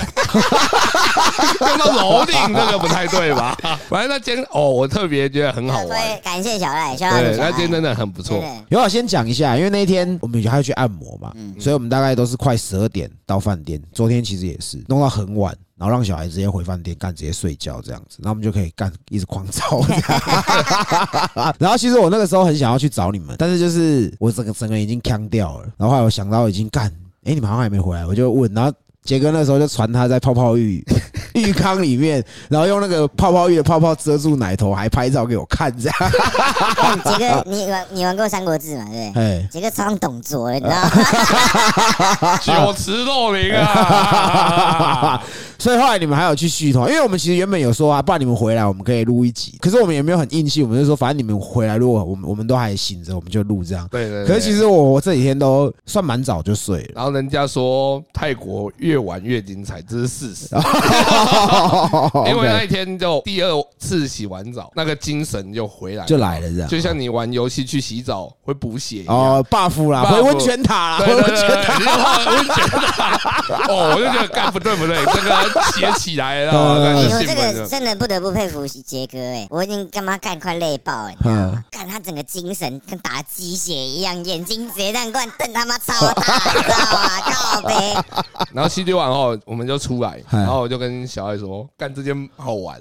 [1.62, 3.56] 用到蹂躏这个不太对吧？
[3.88, 13.80] 反正那间哦，我特别觉得很好所玩，以感谢小赖，小赖对，那间真的很不错有我先讲一下，因为那一天我们还要去按摩嘛，嗯所以我们大概都是快十二点到饭店。
[13.94, 19.82] 昨天其实也是弄到很晚，然后让小孩直接回饭店干，直接睡觉这样子，那我们就可以干一直狂操。
[21.60, 25.68] 然后其实我那个时候很想要去找你们，但是就是我整个整个人已经腔掉了。
[25.78, 26.88] 然后后来我想到已经干，
[27.26, 28.72] 哎，你们好像还没回来，我就问，然后
[29.04, 30.84] 杰哥那时候就传他在泡泡浴
[31.36, 35.96] 浴缸里面，然后用那个泡泡浴的泡泡遮住奶头，还拍照给我看，这样。
[36.00, 38.86] 哎杰哥，你玩你玩过《三国志》嘛？
[38.90, 39.24] 对不对？
[39.24, 40.90] 哎，杰哥超像董卓，你知道吗？
[42.44, 45.24] 酒池肉林啊！
[45.60, 53.88] 所以后来你们还有去续团，因为我们其实原本有说啊，不然你们回来我们可以录一集，可是我们也没有很硬气，我们就说反正你们回来，如果我们我们都还醒着，我们就录这样。
[53.90, 54.28] 对对对。
[54.28, 56.90] 可是其实我我这几天都算蛮早就睡了。
[56.96, 60.48] 然后人家说泰国越玩越精彩，这是事实。
[62.28, 66.70] 因为那一天就第二次洗完澡，那个精神就回来，就来了这样。
[66.70, 71.80] 就像你玩游戏去洗澡会补血哦，buff 啦，回温泉塔啦，回温泉塔，
[72.32, 73.44] 温泉塔。
[73.70, 75.30] 哦，我就觉得干不对不对，这个
[75.76, 76.94] 写起来了。
[77.02, 87.10] 你说这个真的不得不佩服杰哥哎，我已经干嘛干快累爆了，嗯，干他整个精神跟打鸡血一样，眼睛直接这样灌，瞪他妈超大， 知道吗？
[87.26, 87.96] 靠呗。
[88.54, 92.80] 然后洗涤完后，我们就出来，然后我就跟小爱说，干这间好玩，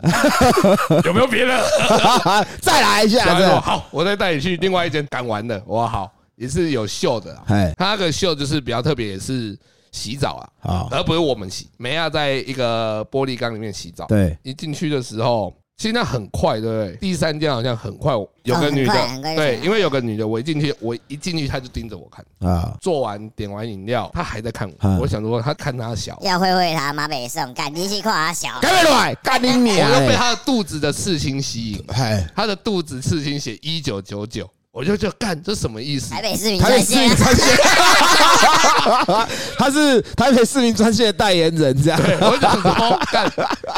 [1.05, 2.47] 有没有别的？
[2.61, 3.61] 再来一下。
[3.61, 7.37] 好，我再带你去另外一间敢玩的，我，好，也是有秀的。
[7.49, 9.59] 哎，他那个秀就是比较特别，也是。
[9.97, 11.69] 洗澡啊，啊而不是我们洗。
[11.79, 14.05] 梅亚在一个玻璃缸里面洗澡。
[14.07, 16.97] 对，一进去的时候，其实那很快，对不对？
[16.97, 18.13] 第三间好像很快，
[18.45, 22.77] 有个女的，对，因为有个女的，我一进去，我一进去，她就盯着我看啊。
[22.81, 24.99] 做完点完饮料，她还在看我。
[25.01, 28.59] 我想说，她看她小，要会会她马北胜，赶紧去看她小。
[28.61, 29.91] 干不来， 干你娘！
[29.91, 31.85] 我又被她的肚子的刺青吸引，
[32.35, 34.49] 她的肚子刺青写一九九九。
[34.77, 36.11] 我就就干，这什么意思？
[36.11, 37.09] 台北市民专线，
[39.57, 41.99] 他是台北市民专线的代言人，这样。
[42.21, 43.33] 我想说，干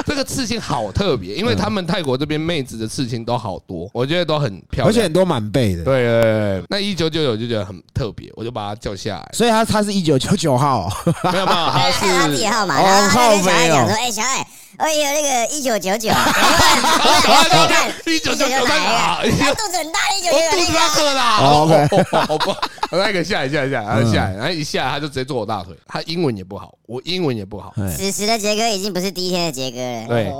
[0.05, 5.85] 这个刺青好特别，因为他们泰国这边妹子的刺青都好多，我觉得都很漂亮，而且很多满背的。
[5.85, 9.31] 对对对，那一九九九就觉得很特别，我就把他叫下来。
[9.33, 10.91] 所以他他是一九九九号，
[11.33, 12.77] 没有没有，他是他自己号码。
[12.77, 13.77] 哦，号没有。
[13.77, 14.45] 说，哎，小爱。
[14.77, 19.37] 哎呦，那个一九九九，看一九九九哪一个？
[19.39, 20.79] 他肚子很大，一九九九那个。
[20.99, 22.57] 饿啦，OK，好吧，
[22.91, 25.75] 那个下来下一下来，然后下来，然后一下来他就直接坐我大腿。
[25.87, 27.73] 他英文也不好，我英文也不好。
[27.97, 30.07] 此时的杰哥已经不是第一天的杰哥了。
[30.09, 30.33] 对，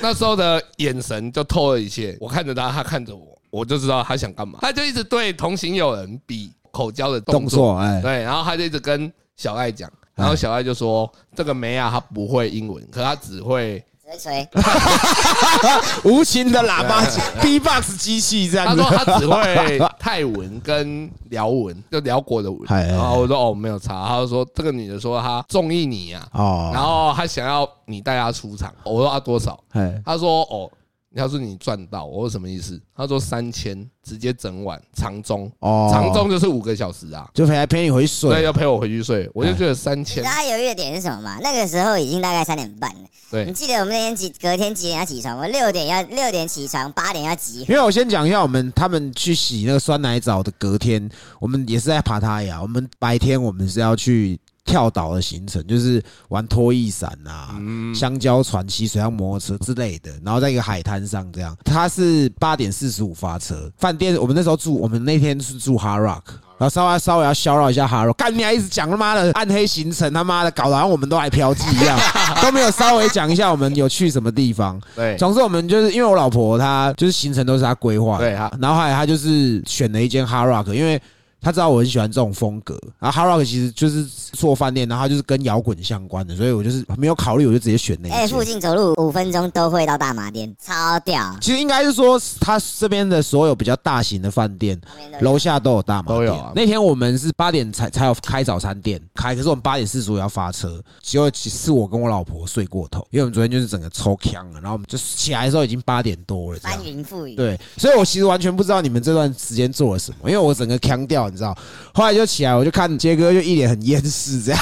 [0.00, 2.16] 那时候的眼神就透了一切。
[2.20, 4.58] 我看着他，他看着我，我就知道他想干嘛。
[4.60, 9.90] 他就一直对同行友人比口交的动作，哎，对，然后他就一直跟小爱讲。
[10.20, 13.82] 然后小爱就说：“这个梅亚他不会英文，可他只会
[14.18, 14.46] 锤
[16.04, 17.04] 无情的喇叭
[17.40, 18.66] B-box 机器这样。
[18.66, 22.60] 他说他只会 泰文跟辽文，就辽国的文。
[22.88, 24.08] 然后我说哦没有查。
[24.08, 28.74] 他就说这个女的说她中意你啊，哦，然后她想要你带她出场。
[28.84, 29.58] 我说啊多少？
[30.04, 30.70] 他说哦。”
[31.14, 32.80] 要是你赚到，我说什么意思？
[32.96, 40.22] 他说三千，直接整晚长中哦，长中就是五个小时啊，就陪陪你回去睡，对，要陪我回去睡，我就觉得三千。
[40.22, 41.38] 他犹豫的点是什么嘛？
[41.42, 43.00] 那个时候已经大概三点半了。
[43.30, 45.36] 对，你记得我们那天几隔天几点要起床？
[45.36, 47.72] 我六点要六点起床，八点要集合。
[47.72, 52.62] 因为我先讲一下，我们他们去洗那个酸奶澡的隔天，我们也是在爬塔呀。
[52.62, 54.38] 我们白天我们是要去。
[54.64, 57.58] 跳岛的行程就是玩拖衣伞啊、
[57.94, 61.56] 香蕉船、骑水上摩托车之类的，然后在一个海滩上这样。
[61.64, 66.22] 他是八点四十五发车，饭店我们那时候住，我们那天是住 Hard Rock，
[66.58, 68.12] 然后稍微稍微要骚扰一下 Hard Rock。
[68.14, 71.98] 干你还一直讲他妈的暗黑行程，他妈的搞得好像我们都还嫖妓一样，
[72.42, 74.80] 都没有稍微讲一下我们有去什么地方。
[74.94, 81.00] 对，总之我们就是因为我老婆她就是行程都是她规划，对哈，然后后来她就是选了一间 Hard Rock，因为。
[81.40, 88.10] 他知道我很喜欢这种风格，然后 Hard Rock 其实就是做饭店，然后就是跟摇滚相关的，所以我就是没有考虑，我就直接选那。
[88.10, 91.34] 哎，附近走路五分钟都会到大麻店，超屌。
[91.40, 94.78] 其实应该是说，他这边的所有比较大型的饭店，
[95.22, 96.52] 楼下都有大麻都有。
[96.54, 106.58] 那天我们是八点才才有开早餐店开，可是我们八点四十五要发车，结果是我跟我老婆睡过头，因为我们昨天就是整个抽枪了，然后我们就起来的时候已经八点多了。
[106.58, 107.34] 翻云覆雨。
[107.34, 111.29] 对，所以我其实完全不知道你们这段时间做了什么，因为我整个腔掉。
[111.30, 111.56] 你知道，
[111.94, 114.60] 后来就起来，我就看杰哥就一脸很厌世，这样，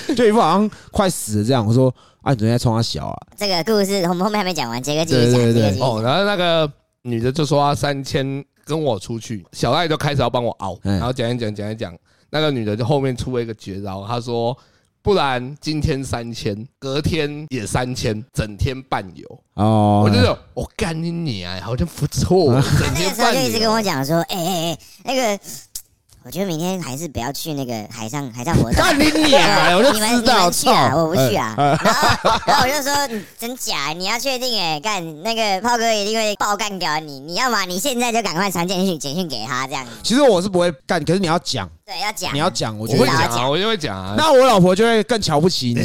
[0.16, 1.66] 就一副好像快死了这样。
[1.66, 5.32] 我说：“啊，你昨天冲他小啊？”这个故事我们后面还没讲完，杰哥继续讲。
[5.32, 5.80] 对对对。
[5.80, 6.70] 哦，然后那个
[7.02, 11.96] 女的就说：“三千跟我出去。”小赖就开始要帮我熬，然后讲一讲讲一讲，
[12.30, 14.56] 那个女的就后面出了一个绝招，她说。
[15.02, 20.02] 不然今天三千，隔天也三千，整天半游哦。
[20.04, 22.60] 我就说，我干你你啊，好像不错。
[22.78, 23.40] 整天半游。
[23.40, 25.40] 就一直跟我讲说，哎哎哎，那个。
[26.22, 28.72] 我觉得明天还是不要去那个海上海上活动。
[28.74, 29.42] 干你娘！
[29.74, 31.54] 我就你们你们去啊，我不去啊。
[31.56, 32.92] 然后 然后我就说
[33.38, 37.20] 真假，你要确定哎，干那个炮哥一定会爆干掉你。
[37.20, 39.86] 你要么你现在就赶快传简讯简讯给他这样。
[40.02, 41.66] 其实我是不会干，可是你要讲。
[41.86, 42.34] 对，要讲。
[42.34, 44.14] 你要讲，我就会讲，我就会讲啊。
[44.18, 45.82] 那我老婆就会更瞧不起你。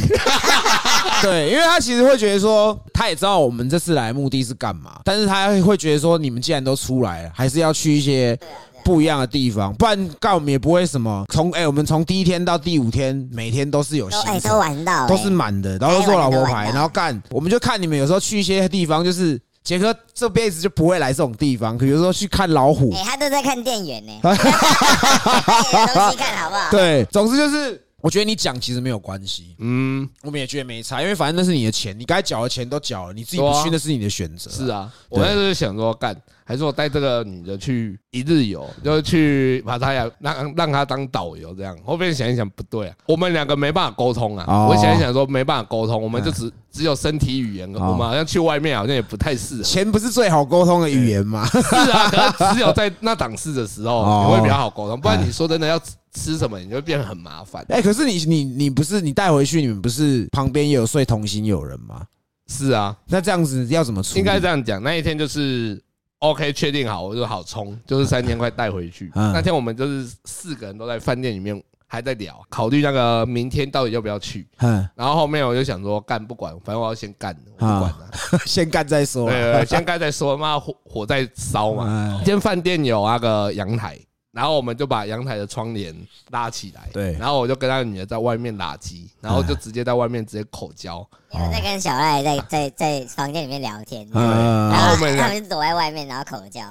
[1.23, 8.37] 对，因为她其实会觉得说，她也知道我们这次来目的是干嘛，但是她会觉得说，你们既然都出来了，还是要去一些。
[8.85, 15.23] 不一样的地方，不然干我们也不会什么从哎、我们从第一天到第五天，每天都是有行程都玩到，都哎。
[15.23, 22.93] 是满的，然后都做老婆牌，然后干，我们就看你们有时候去一些地方，就是杰哥这辈子就不会来这种地方，比如说去看老虎。
[22.93, 26.69] 哎，，他都在看店员呢， 有东西看好不好？
[26.69, 27.81] 对，总之就是。
[28.01, 34.51] 我觉得你讲其实没有关系，嗯，我们也觉得没差，因为反正那是你的钱，你该缴的钱都缴了，你自己不去那是你的选择。
[34.51, 36.15] 是啊，我那时候想说，干，
[36.47, 41.75] 还是我带这个女的去一日游，就是去把她呀让让她当导游这样。
[41.83, 44.45] 后面想一想不对啊，我们两个没办法沟通啊。
[44.47, 49.63] 哦我想一想说没办法沟通，我们就只只有身体语言，哦我们好像去外面好像也不太适合。
[49.63, 51.43] 钱不是最好沟通的语言吗？
[51.49, 57.65] 是啊，可是只有在那档次的时候，哦你会比较好沟通，不然你说真的要吃吃什么，你就会变得很麻烦。
[57.69, 62.03] 哎、可是你你你不是你带回去，你们不是旁边也有睡同行友人吗？
[62.47, 64.19] 是啊，那这样子要怎么处理？
[64.19, 64.81] 应该这样讲。
[64.83, 65.81] 那一天就是
[66.29, 69.11] OK，确定好，我就好冲，就是三千块带回去。
[69.15, 74.47] 嗯那天我们就是四个人都在饭店里面还在聊，考虑那个明天到底要不要去。
[74.57, 78.09] 嗯，然后后面我就想说，干不管，反正我要先干，我不管了。
[78.45, 79.29] 先干再说。
[79.29, 82.15] 对，先干再说，妈火火在烧嘛。
[82.17, 83.97] 今天饭店有那个阳台，
[84.35, 85.95] 然后我们就把阳台的窗帘
[86.31, 86.89] 拉起来。
[86.91, 91.07] 对然后我就跟那个女的在外面拉鸡，然后就直接在外面直接口交。
[91.31, 96.61] 你们在跟小赖在在在房间里面聊天，嗯然后我们他们就躲在外面，然后口交。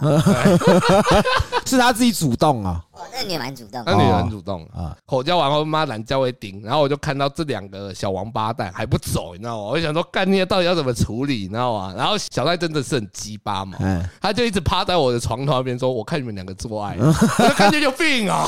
[1.64, 4.96] 是他自己主动啊哦，那个女的蛮主动那，女的很主动，啊！
[5.04, 9.62] 口交完后，妈懒觉会顶，然后我就看到这两个小王八蛋还不走，你知道吗？
[9.64, 11.92] 我就想说，干你到底要怎么处理，你知道吗？
[11.96, 16.96] 然后小赖真的是很鸡巴嘛，嗯，他就一直趴在我的床头那边说：“我看你们两个做爱，
[17.58, 18.44] 感觉有病啊！”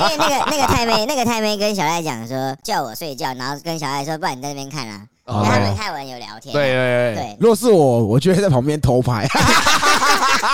[0.00, 5.06] 因 为那个那个太妹，那个太妹跟小赖讲说叫我睡觉，然后跟小赖说，不然你在那边看啊。
[5.28, 9.28] 他们泰文有聊天啊，对对对，对，如果是我，我就会在旁边偷拍。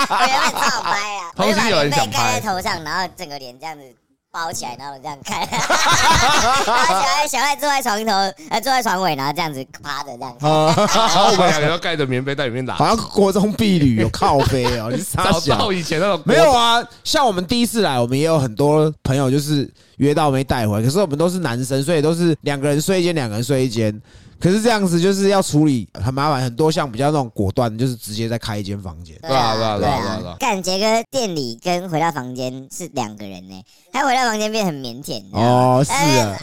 [0.08, 3.82] 我原本照拍啊，我就把同时有人棉被想拍盖在头上，然后整个脸这样子
[4.30, 8.12] 包起来，然后我这样看，然后小爱小爱坐在床头，
[8.50, 10.50] 呃，坐在床尾，然后这样子趴着这样看。
[10.50, 12.74] 然后 我们两个都盖着棉被在里面打。
[12.74, 24.00] 好，像国中婢女有靠背哦，你是傻找小到以前那种没有啊，像我们第一次来，我们也有很多朋友就是约到没带回来，可是我们都是男生，所以都是两个人睡一间，两个人睡一间。
[24.44, 29.16] 可是这样子就是要处理很麻烦，很多像比较那种果断，就是直接再开一间房间。
[29.22, 36.36] 对啊对啊对对啊对啊对啊干杰哥店里跟回到房间是两个人呢，他回到房间变很腼腆，哦，是啊，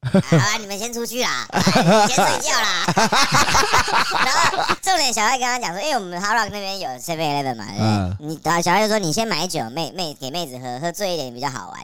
[0.00, 1.46] 啊，好啊，你们先出去啦，
[2.08, 2.86] 先睡觉啦。
[4.24, 8.26] 然后重点，小爱跟他讲说，因为我们 Hard Rock 那边有 Seven Eleven 嘛，对不嗯对？
[8.28, 11.82] 你然后小爱就说你先买酒，妹妹给妹子喝，喝醉一点比较好玩。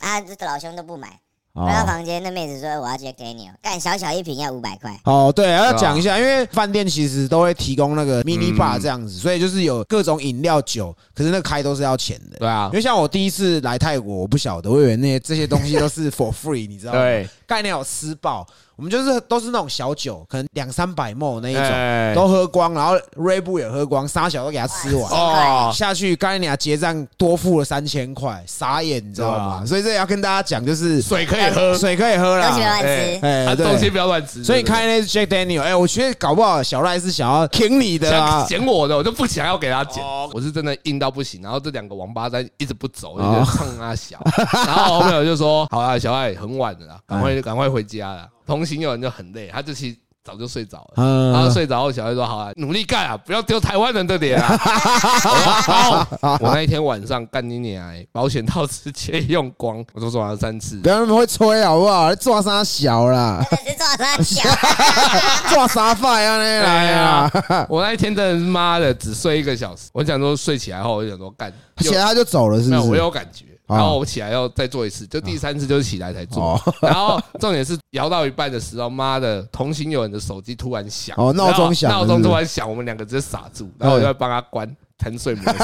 [0.00, 1.18] 啊，这个老兄都不买，
[1.54, 4.98] 回到哦房间，那妹子说我要 Jack Daniel，干小小一瓶要五百块。
[5.04, 12.38] 哦，对，要讲一下，因为饭店其实都会提供那个 mini bar 嗯这样子，所以就是有各种饮料酒，可是那个开都是要钱的。
[12.38, 16.98] 对啊因，为像我第一次来泰国，我不晓得，我以为那些这些东西都是 for free，你知道吗？
[16.98, 18.46] 对，概念有吃爆，
[18.76, 25.10] 我们就是都是那种小酒，可能两三百 ml 那一种，哎都喝光，然后瑞布也喝光，沙小都给他吃完。
[25.10, 29.66] 哦，下去，刚才你结账多付了三千块，傻眼，你知道吗？
[29.66, 32.50] 所以这也要跟大家讲，就是水可以喝，水可以喝啦。
[32.50, 34.42] 东西不要乱吃，哎东西不要乱吃。
[34.44, 38.46] 所以你看那 Jack Daniel，哎，我觉得搞不好小赖是想要挺你的啊想。
[38.46, 40.30] 捡我的，我就不想要给他捡哦。
[40.32, 44.18] 我是真的硬到不行，然后这两个王八蛋一直不走，就哦觉得冲他小。
[44.66, 50.92] 然后后面我就说：“好啊，小爱很晚了啦，赶哎快赶快回家了。”同行有人就很累，他就其实早就睡着了。
[50.96, 56.06] 嗯然后睡着后，小黑说：“好啊，努力干啊，不要丢台湾人的脸啊！”好，
[56.40, 60.88] 我那一天晚上干你娘欸，保险套直接用光，我都做完了三次不。
[60.88, 62.14] 要那么会吹好不好？
[62.14, 65.54] 做啥小啦，真的是做啥小？
[65.54, 67.30] 做啥饭啊那来啊！
[67.68, 72.90] 我那一天真的是妈的只睡一个小时，我想说睡起来后，我就想说干，起来他就走了，是不是？
[72.90, 73.46] 我有感觉。
[73.66, 76.74] 啊然后我起来要再做一次，就第三次就是起来才做哦。
[76.80, 85.58] 然后重点是摇到一半的时候，妈的，同行有人的手机突然响，哦闹钟响闹钟突然响，我们两个直接傻住，然后我就要帮他关贪睡模式，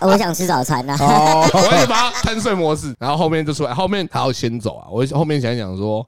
[0.02, 0.96] 我想吃早餐呐。
[1.00, 6.06] 哦， 我一直帮他贪睡模式，然后后面就出来，后面他要先走啊，我后面想一想说，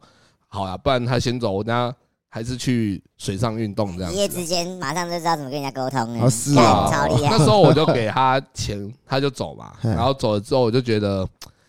[0.49, 1.93] 好啊，不然他先走，我等下
[2.35, 4.19] 还是去水上运动这样子啊。
[4.19, 7.39] 一夜之间马上就知道怎么跟人家沟通了，哦是啊超厉害那。
[7.39, 9.73] 时候我就给他钱，他就走嘛。
[9.85, 11.25] 嗯然后走了之后，我就觉得，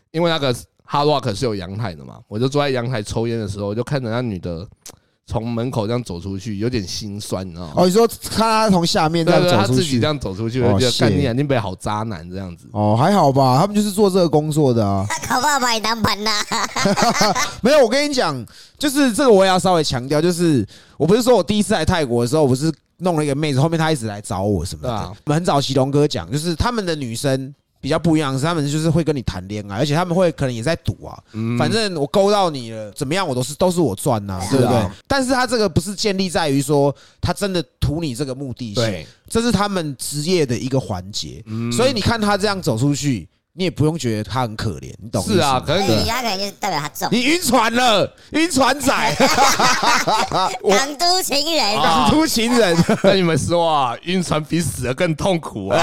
[0.09, 4.68] 因为那个 Hard Rock 是有阳台的嘛，我就坐在阳台抽烟的时候，我就看着那女的
[5.28, 7.73] 从门口这样走出去，有点心酸，你知道吗？
[7.78, 12.67] 哦，你说看他从下面这样走出去他自己这，样走出去，我就觉得哦是干你眼睛北好渣男这样子。
[12.71, 15.05] 哦，还好吧，他们就是做这个工作的啊。
[15.09, 16.32] 他搞不好把你当盘呐。
[17.61, 18.45] 没有，我跟你讲，
[18.78, 20.65] 就是这个我也要稍微强调，就是
[20.97, 24.93] 我不是说我第一次来泰国的时候，我不是弄了一个妹子，后面她一直来找我什么的。
[24.93, 27.53] 啊我们很早期龙哥讲，就是他们的女生。
[27.86, 31.15] 比较不一样的是，他们就是会跟你谈恋爱，而且他们会可能也在赌啊。
[31.33, 34.89] 嗯反正我勾到你了，怎么样我都是都是我赚呐、对不对？
[35.07, 41.43] 但是他这个不是建立在于说他真的图你这个目的性，对，这是他们职业的一个环节。
[41.45, 45.24] 嗯所以你看他这样走出去，你也不用觉得他很可怜，你懂？
[45.24, 48.91] 是啊，可能你你他可能就是代表他中你晕船了，晕船仔，
[50.70, 55.80] 港都情人，啊港都情人，跟你们说啊，晕船比死了更痛苦啊，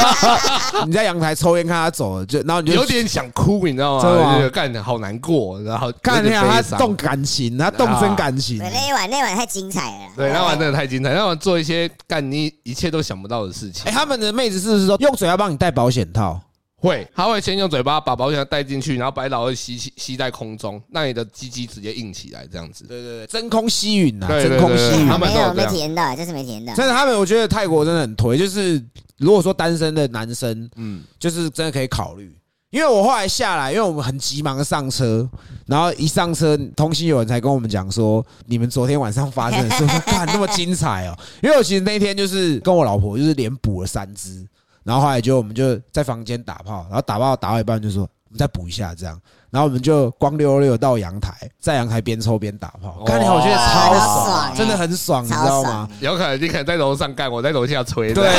[0.86, 4.02] 你在阳台抽烟看他走了，就然后你就有点想哭，你知道吗？
[4.50, 10.08] 真的好难过，然后看一下他动感情，他动真感情，那一晚那一晚太精彩了啦。
[10.16, 13.92] 对，那晚真的太精彩，那晚做一些干你一切都想不到的事情哎，。
[13.92, 16.40] 他们的妹子是不是说用嘴要帮你戴保险套？
[16.86, 22.84] 会，他会先用嘴巴把保险套带进去，然后把老二吸吸吸在空中，让你的鸡鸡直接硬起来，这样子。
[22.84, 25.18] 对对对，真空吸吮呐，真空吸吮他。
[25.18, 26.74] 们没有都没体验到，这是没体验到。
[26.74, 28.82] 真的，他们我觉得泰国真的很推，就是
[29.18, 32.34] 如果说单身的男生，嗯，就是真的可以考虑。
[32.70, 35.26] 因为我后来下来，因为我们很急忙的上车，
[35.66, 41.16] 然后一上车，同行有人才跟我们讲说，你们昨天晚上发生的事，我说看那么精彩哦。
[41.40, 44.46] 因为我其实那天就是跟我老婆就是连补了三支，
[44.86, 49.20] 然后后来就我们就在房间打炮，然后打炮打到一半就说我们再补一下这样，
[49.56, 55.88] 然后我们就光溜溜到阳台，在阳台边抽边打炮，看起来我觉得超爽，真的很爽，你知道吗？
[56.00, 58.12] 有可能你可能在楼上干，我在楼下吹。
[58.12, 58.30] 对，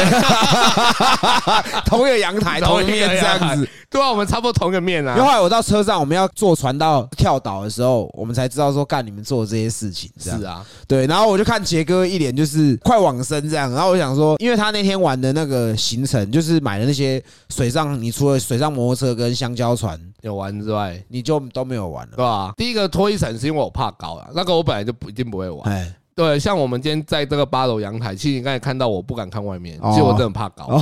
[1.87, 3.67] 同一个阳台，同一面这样子。
[3.89, 5.25] 对啊，我们差不多同一个面因为啊。
[5.25, 11.07] 后来我到车上，我们要坐船到跳岛的时候，我们才知道说，干你们做的这些事情，这样是啊，对。
[11.07, 22.15] 然后我就看杰哥一脸就是快往生这样，然后我想说，因为他那天玩的那个行程就是买的那些水上，你除了水上摩托车跟香蕉船，有玩之外，你就都没有玩了。
[22.15, 22.53] 对吧？
[22.57, 25.69] 第一个脱衣伞是因为我怕高啊，那个我本来就不一定不会玩。
[25.71, 30.79] 哎，对，像我们今天在这个八楼阳台，其实你刚才看到我不敢看外面，哦其实我真的怕高，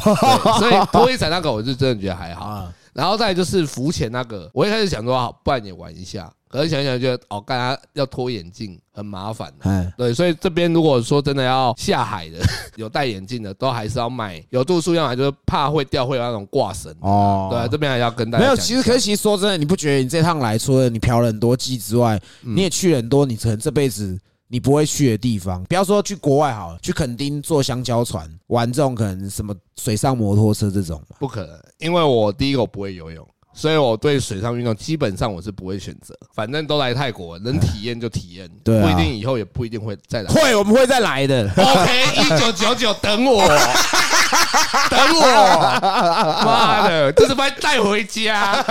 [0.59, 2.45] 所以脱衣伞那个我是真的觉得还好。
[2.49, 9.53] 啊，然后再来就是浮潜那个，我一开始想说好，不然也玩一下，可是想一想觉得哦，干他要脱眼镜很麻烦。
[9.59, 12.39] 哎，对，所以这边如果说真的要下海的，
[12.77, 16.93] 有戴眼镜的，都还是要买有度数，要买就是怕会掉，会有那种挂绳。
[17.01, 25.63] 哦，对，这边还要跟大家没有，其实可是其实说真的，你不觉得你这趟来，除了你嫖了很多妓之外，嗯你也去了很多你可能这辈子你不会去的地方。
[25.65, 31.01] 不要说去国外好了，去垦丁坐香蕉船，玩这种可能什么水上摩托车这种。
[31.19, 36.13] 不可能，因为我第一个我不会游泳，所以我对水上运动基本上我是不会选择。
[36.33, 40.31] 反正都来泰国，能体验就体验，对啊不一定以后也不一定会再来。
[40.31, 41.49] 会，我们会再来的。
[41.55, 43.47] OK，一九九九，等我，
[44.89, 45.23] 等我，
[46.45, 48.65] 妈的，这是把你带回家。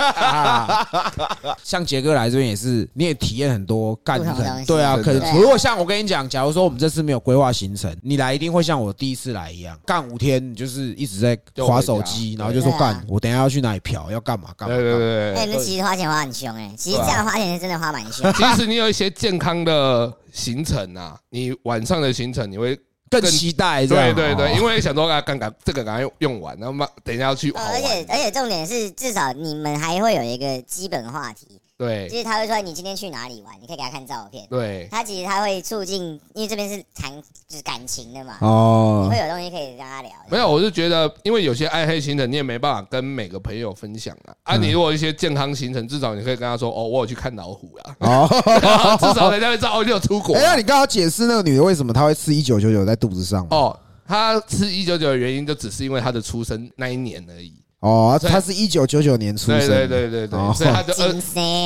[1.63, 14.74] 像杰哥来这边也是，你也体验很多干可不同的东西能对啊，可对对能如果像我跟你讲，假如说我们这次没有规划行程，你来一定会像我第一次来一样，干五天，你就是一直在划手机，然后就说干，我等一下要去哪里嫖，要干嘛干嘛。
[14.75, 18.31] 对对对哎，对，你们其实花钱花很凶哎，其实这样花钱是真的花蛮凶。
[18.33, 23.85] 其实你有一些健康的行程啊，你晚上的行程你会更期待。
[23.85, 28.05] 对对对，哦因为想说啊，刚刚这个赶快用完，然后嘛，等一下要去而且。
[28.09, 34.47] 而且重点是，至少你们还会有一个基本话题，对就是他会说你今天去哪里玩，你可以给他看照片。
[34.49, 36.01] 对，他其实他会促进，
[36.33, 37.11] 因为这边是谈
[37.47, 40.11] 就是感情的嘛，你哦会，有东西可以跟他聊。
[40.29, 44.33] 没有，我是觉得，因为有些爱黑行程你也没办法跟每个朋友分享啊。
[44.43, 50.41] 啊，嗯你如果一些健康行程，至少你可以跟他说，哦，我有去看老虎啊， 哦，至少人家会知道哦，你有出国哎，。
[50.41, 53.45] 那你刚刚解释那个女的为什么她会吃一九九九在肚子上？
[53.51, 57.53] 哦，她吃一九九的原因，就只是因为她的出生那一年而已。
[57.85, 61.13] 哦，他是一九九九年出生对的，对对对哦对，所以他就呃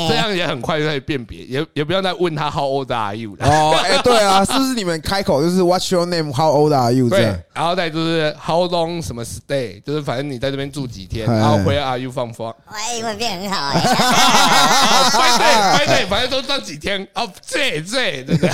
[0.09, 3.47] 这样也很快就可以辨别，也也不要再问他 How old are you 了。
[3.47, 6.33] 哦，哎，对啊，是不是你们开口就是 What's your name?
[6.33, 7.09] How old are you？
[7.09, 12.49] 这对样，然后再就是 How long 什么 stay，就是反正你在这边住几天，哎然后 Where are you from from？
[12.49, 12.55] 哇，
[12.97, 13.79] 英文变很好哎。
[13.79, 15.47] 哦，拜对
[15.87, 18.49] 拜对，反正都这几天哦，对对对对，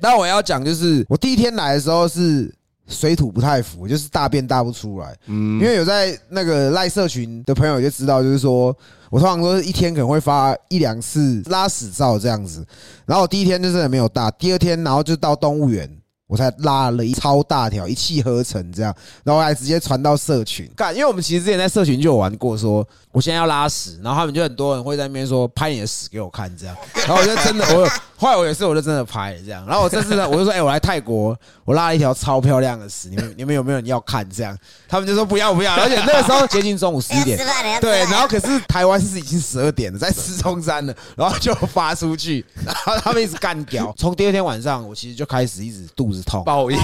[0.00, 2.54] 但我要讲就是，我第一天来的时候是
[2.88, 5.16] 水土不太服，就是大便大不出来。
[5.26, 8.76] 嗯因为有在那个赖社群的朋友就知道，就是说
[9.10, 12.66] 我通常都是一天可能会发一两次拉屎照这样子。
[13.04, 15.90] 然后我第一天就真的没有大，第二天然后就到动物园。
[16.28, 26.74] 我才拉了一超大条，一气呵成这样，然后还直接传到社群干，因为我们其实之前在社群就有玩过说我现在要拉屎，然后他们就很多人会在那边说拍你的屎给我看这样，
[27.06, 34.58] 然后我就真的我有后来我有一次我就真的拍了这样，然后我这次呢 我就说哎、我来泰国，我拉了一条超漂亮的屎，你们你们有没有人要看这样？
[34.88, 37.38] 他们就说不要不要，而且那个时候接近中午十一点。
[37.80, 43.94] 对，然后可是台湾是已经十二点了，在吃中山了，然后就发出去，然后他们一直干掉。
[43.96, 46.78] 从第二天晚上，我其实就开始一直肚子子痛，报应。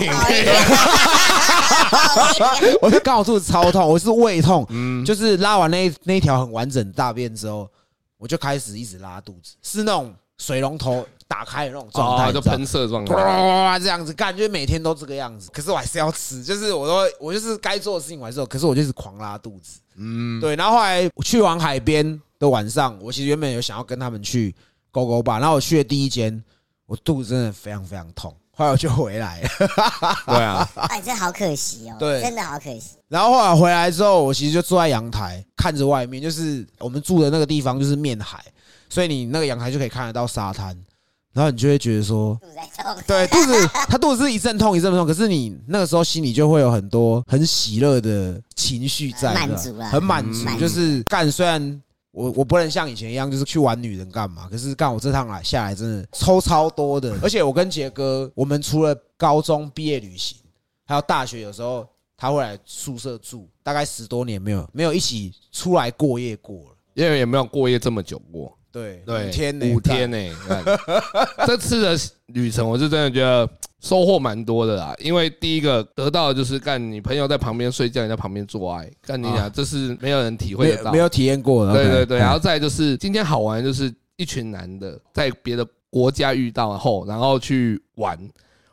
[2.83, 7.67] 我就刚好肚子超痛，我是胃痛，嗯，就是拉完那那一条很完整的大便之后，
[8.19, 13.15] 我就开始一直拉肚子，是那种水龙头打开的那种状态，哦，就喷射状态。
[13.79, 15.49] 这样子，感觉每天都这个样子。
[15.51, 19.81] 可是我还是要吃，就是我都我就是该做的事情我还是做，可是我就是狂拉肚子。
[19.97, 24.55] 嗯，对，然后后来去完海边的晚上，我其实原本有想要跟他们去
[24.91, 26.43] 勾勾吧，然后我去的第一间，
[26.87, 29.49] 我肚子真的非常非常痛，后来我就回来了。
[30.27, 32.97] 对啊，哎，这好可惜哦，对真的好可惜。
[33.09, 38.43] 然后后来回来之后，我其实就坐在阳台看着外面，就是我们住的那个地方就是面海，
[38.89, 40.77] 所以你那个阳台就可以看得到沙滩，
[41.33, 51.31] 然后你就会觉得说，肚子在痛，对，肚子他肚子是一阵痛一阵痛，可是你那个时候心里就会有很多很喜乐的情绪在，满足了很满足嗯，就是干。
[51.33, 60.39] 虽然我我不能像以前一样，就是去玩女人干嘛，可是干我这趟来下来真的抽超多的，而且我跟杰哥，我们除了高中毕业旅行，
[60.85, 66.77] 还有大学，有时候他会来宿舍住，大概十多年没有没有一起出来过夜过了。
[66.95, 68.55] 因为也没有过夜这么久过。
[68.73, 70.17] 对，对，五天呢，五天呢。
[70.49, 70.65] 干
[71.47, 71.97] 这次的
[72.27, 73.49] 旅程，我是真的觉得
[73.81, 74.95] 收获蛮多的啦。
[74.99, 80.99] 因为第一个得到的就是干你朋友在旁边睡觉，你在旁边做爱，干你啊讲这是没有人体没会得到有没。
[80.99, 88.19] 有体验过的，对对对，嗯然后再就是今天好玩，就是一群男的在别的国家遇到后，然后去玩，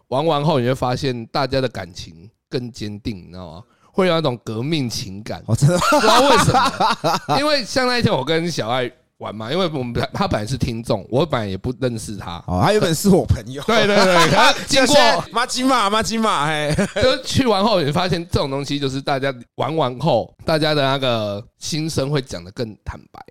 [0.08, 3.64] 玩完后你会发现大家的感情更坚定，你知道吗？
[3.92, 7.38] 会有那种革命情感，我，真的不知道为什么。
[7.38, 8.90] 因为像那一天我跟小爱
[9.20, 12.44] 玩嘛，因为我们本他本来是听众，我本来也不认识他。
[12.48, 14.96] 哦，他原本是我朋友，对对对， 他经过
[15.32, 23.22] 马吉马马吉马，嘿， 就去完后，你发现这种东西就是大家玩完后，大家的那个心声会讲得更坦白。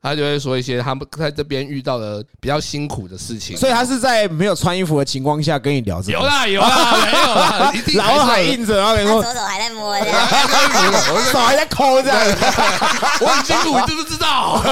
[0.00, 3.56] 他就会说一些他们在这边遇到的比较辛苦的事情。
[3.56, 12.18] 所以他是在没有穿衣服的情况下跟你聊这个，有啦有啦，没有啦，一定 然后还还是有硬着，然后跟你说他左手还在摸这样，手还在抠这样，
[13.20, 14.62] 我很辛苦，你知不知道？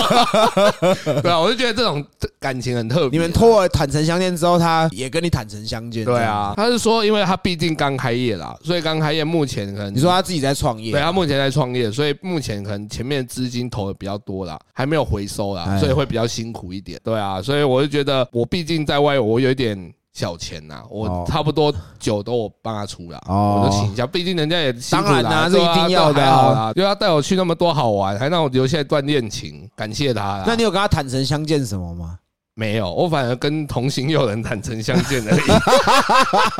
[1.22, 2.04] 对啊，我就觉得这种
[2.38, 3.18] 感情很特别。
[3.18, 16.98] 你们拖了坦诚相见之后，他也跟你坦诚相见，对啊，，他是说，因为他毕竟刚开业啦，所以刚开业目前可能你说他自己在创业，对他目前在创业，所以目前可能前面资金投的比较多啦，还没有回收啦，哎所以会比较辛苦一点。
[17.04, 30.44] 对啊，所以我就觉得我毕竟在外，我有一点小钱呐，哦我差不多酒都我帮他出了，哦我就请一下，毕竟人家也辛苦当然啦，啊这一定要的好啦，因为他带我去那么多好玩，还让我留下一段恋情，感谢他啦。
[30.44, 32.18] 那你有跟他坦诚相见什么吗？
[32.58, 35.40] 没有，我反而跟同行友人坦诚相见而已。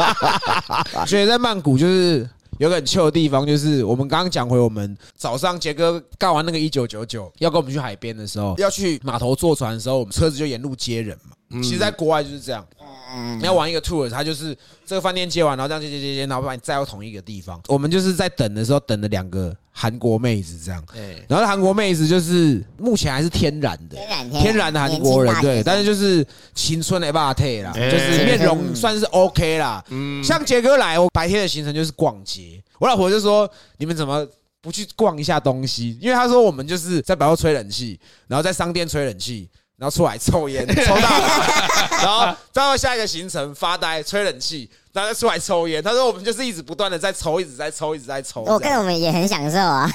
[1.09, 2.28] 所以在曼谷就是
[2.59, 11.36] 有个很糗的地方，就是我们刚刚讲回我们早上杰哥干完那个一九九九，要跟我们去海边的时候，要去码头坐船的时候，我们车子就沿路接人嘛。
[11.50, 12.66] 嗯其实，在国外就是这样，
[13.14, 17.61] 嗯你，要玩一个 tour，他就是这个饭店接完，然后这样接接接接，然后把你载到同一个地方。
[17.68, 29.85] 我们就是在等的时候等了两个韩国妹子这样，哎，然后韩国妹子就是目前还是天然的，天然天然的韩国人，对，但是就就是青春的霸退啦，哎就是面容算是 OK 啦。
[29.91, 33.47] 嗯，像杰哥来，我白天的行程就是逛街，我老婆就说
[33.77, 34.27] 你们怎么
[34.62, 35.99] 不去逛一下东西？
[36.01, 39.47] 因为她说我们就是在百货吹冷气，然后在商店吹冷气。
[39.79, 45.83] 然后出来抽烟， 抽大麻，然后再到下一个行程发呆、吹冷气，然后再出来抽烟。
[45.83, 48.43] 他说我们就是一直不断的在抽，一直在抽，一直在抽。
[48.43, 49.87] 我跟我们也很享受啊，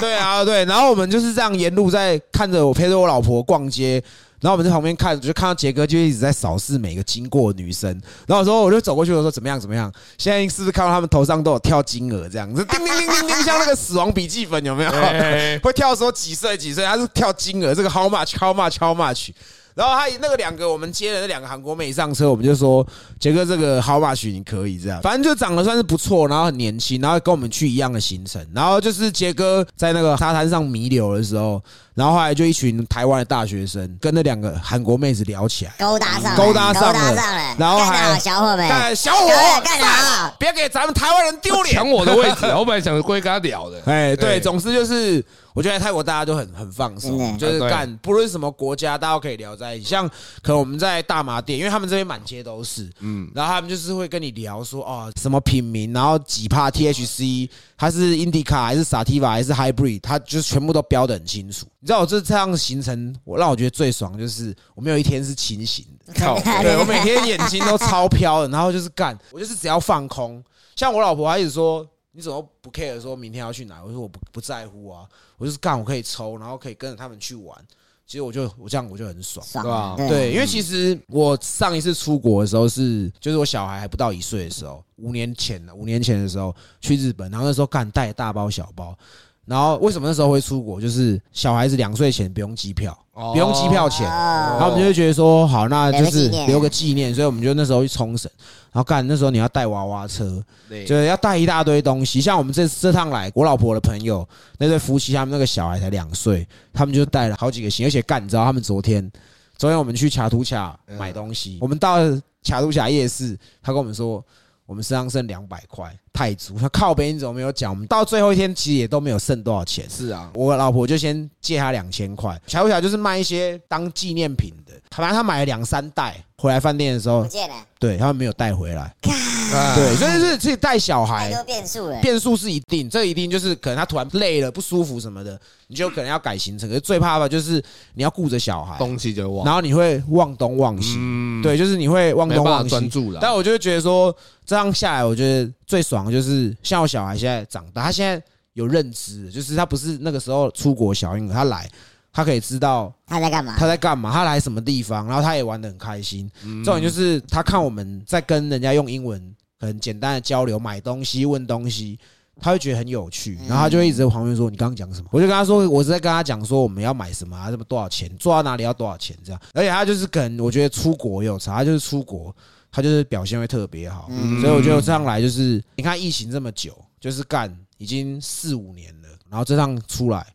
[0.00, 4.02] 对啊，对，然后我们就是这样沿路在看着我陪着我老婆逛街，
[4.40, 7.90] 然后我们在旁边看，就看到杰哥就一直在扫视每个经过的女生，
[8.26, 9.92] 然后我说我就走过去，我说怎么样怎么样？
[10.16, 14.90] 现在是不是看到他们头上都有跳金额这样子， 叮叮叮叮叮，像那个死亡笔记本有没有？
[14.90, 19.30] 哎 会跳说几岁几岁，他是跳金额，这个 how much how much how much。
[19.74, 22.86] 然后他那个两个我们接了那两个韩国妹上车，我们就说
[23.18, 31.62] 杰哥这个 how much 你可以这样， 反正就长得算是不错，然后很年轻，然后跟我们去一样的行程，然后就是杰哥在那个沙滩上弥留的时候，
[31.94, 41.74] 然后后来就一群台湾的大学生跟那两个韩国妹子聊起来，勾搭上，勾搭上了勾搭上了，然后还小伙们，小伙干得干得好，别给咱们台湾人丢脸。
[41.74, 41.90] 抢。
[41.90, 43.78] 我的位置，我本来想过去跟他聊的。
[43.86, 44.40] 哎，对，对。
[44.40, 49.86] 总之就是，我觉得在泰国大家都很很放松，就是干不论什么国家，大家都可以聊在一起。
[49.86, 50.08] 像
[50.42, 61.66] 可能我们在大麻店，因为他们这边满街都是，嗯，然后他们就是会跟你聊说哦什么品名，然后几帕 THC，它是 Indica 还是 Sativa 还是 Hybrid，它就是全部都标的很清楚。
[61.80, 66.12] 你知道我这这样的行程，我让我觉得最爽就是我没有一天是清醒的。
[66.18, 70.42] 靠，对我每天眼睛都超飘的，然后就是干，我就是只要放空。
[70.76, 73.82] 像我老婆，她一直说你怎么不 care 说明天要去哪？
[73.84, 75.08] 我说我不不在乎啊，
[75.38, 77.56] 我就是干，我可以抽，然后可以跟着他们去玩。
[78.04, 79.46] 其实我就我这样我就很爽。
[79.46, 88.98] 爽对吧对对，因为其实我上一次出国的时候是，就是我小孩还不到一岁的时候，五年前了，五年前的时候去日本，然后那时候干带大包小包，
[89.46, 90.80] 然后为什么那时候会出国？
[90.80, 93.32] 就是小孩子两岁前不用机票，哦。
[93.32, 98.30] 不用机票钱，哦然后我们就会觉得说，好，那就是留个纪念所以我们就那时候去冲绳，
[98.70, 100.84] 然后干那时候你要带娃娃车，对。
[100.84, 102.20] 就是要带一大堆东西。
[102.20, 104.26] 像我们这这趟来，我老婆的朋友
[104.58, 109.10] 那对夫妻，他们那个小孩才两岁，他们就带了好几个行李，而且干，你知道他们昨天，
[109.56, 111.96] 昨天我们去卡图卡买东西，我们到
[112.44, 114.24] 卡图卡夜市，他跟我们说。
[114.70, 117.72] 我们身上剩两百块泰铢，他靠边你怎么没有讲？
[117.72, 132.00] 我们到最后一天其实也都没有剩多少钱，是啊，我老婆就先借他两千块，巧不巧就是卖一些当纪念品的，反正他买了两三袋，回来饭店的时候不，见了，对他们没有带回来，啊对，所以是自己带小孩太，多变数了。
[132.00, 136.68] 变数是一定，这一定就是可能他突然累了不舒服什么的，你就可能要改行程。
[136.68, 137.62] 可是最怕的就是
[137.94, 142.70] 你要顾着小孩，东西就忘，然后你会忘东忘西，嗯，对，就是你会忘没办法东忘西。
[142.70, 143.20] 专注了。
[143.22, 144.14] 但我就会觉得说，
[144.44, 148.20] 这样下来，我觉得最爽的就是像我小孩现在长大，他现在
[148.54, 151.70] 有认知，就是他不是那个时候出国小婴儿，他来，
[152.12, 153.56] 他可以知道他在干嘛？
[153.58, 156.30] 他在干嘛，他来什么地方，然后他也玩的很开心。
[156.44, 161.98] 嗯重点就是他看我们在跟人家用英文很简单的交流，买东西、问东西，
[162.40, 172.34] 他会觉得很有趣，然后他就一直在旁边说：“你刚刚讲什么？”我就跟他说：“我是在跟他讲说我们要买什么啊，什么多少钱，做到哪里要多少钱这样。”而且他就是可能我觉得出国也有差，他就是出国，
[172.72, 180.26] 他就是表现会特别好，嗯所以我觉得这样来就是你看疫情这么久，就是干已经四五年了，然后这趟出来，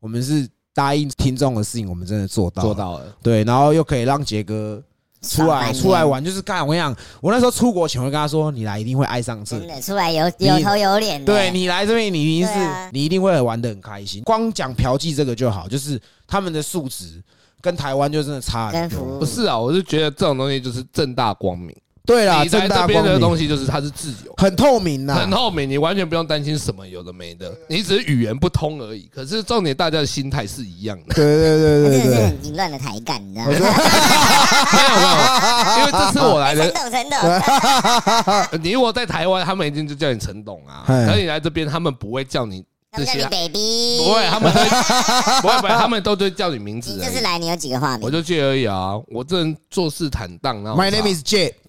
[0.00, 4.82] 我们是答应听众的事情，我们真的做到了做到了，对，然后又可以让杰哥
[5.22, 6.66] 出来出来玩，就是干。
[6.66, 9.66] 我跟你讲，我那时候出国前会跟他说，你来一定会爱上这里。
[9.66, 11.26] 真的出来有有头有脸的。
[11.32, 14.22] 对你来这边，你一定是、啊你一定会玩的很开心。
[14.22, 17.22] 光讲嫖妓这个就好，就是他们的素质
[17.60, 19.18] 跟台湾就真的差很多。
[19.18, 21.76] 不是啊，我是觉得这种东西就是正大光明。
[22.06, 24.34] 对啦，你在正大这边光明，的东西就是它是自由。
[24.36, 29.08] 很透明呐、很透明，你完全不用担心什么有的没的，你只是语言不通而已。
[29.14, 31.14] 可是重点，大家的心态是一样的。
[31.14, 33.52] 对对对对对真的是对很淫乱的台干，你知道吗？
[34.72, 40.84] 没有没有，因为这次我来的， 陈董，陈董，你如果在台湾，他们一定就叫你陈董啊。
[40.86, 42.64] 嘿可是你来这边，他们不会叫你
[42.96, 44.60] 这些他们叫你，baby，不会，他们都
[45.42, 46.96] 不会不会，他们都都叫你名字而已。
[46.98, 48.04] 你这次来，你有几个话名？
[48.04, 50.60] 我就借而已啊，我这人做事坦荡。
[50.64, 51.54] 然后，My name is J。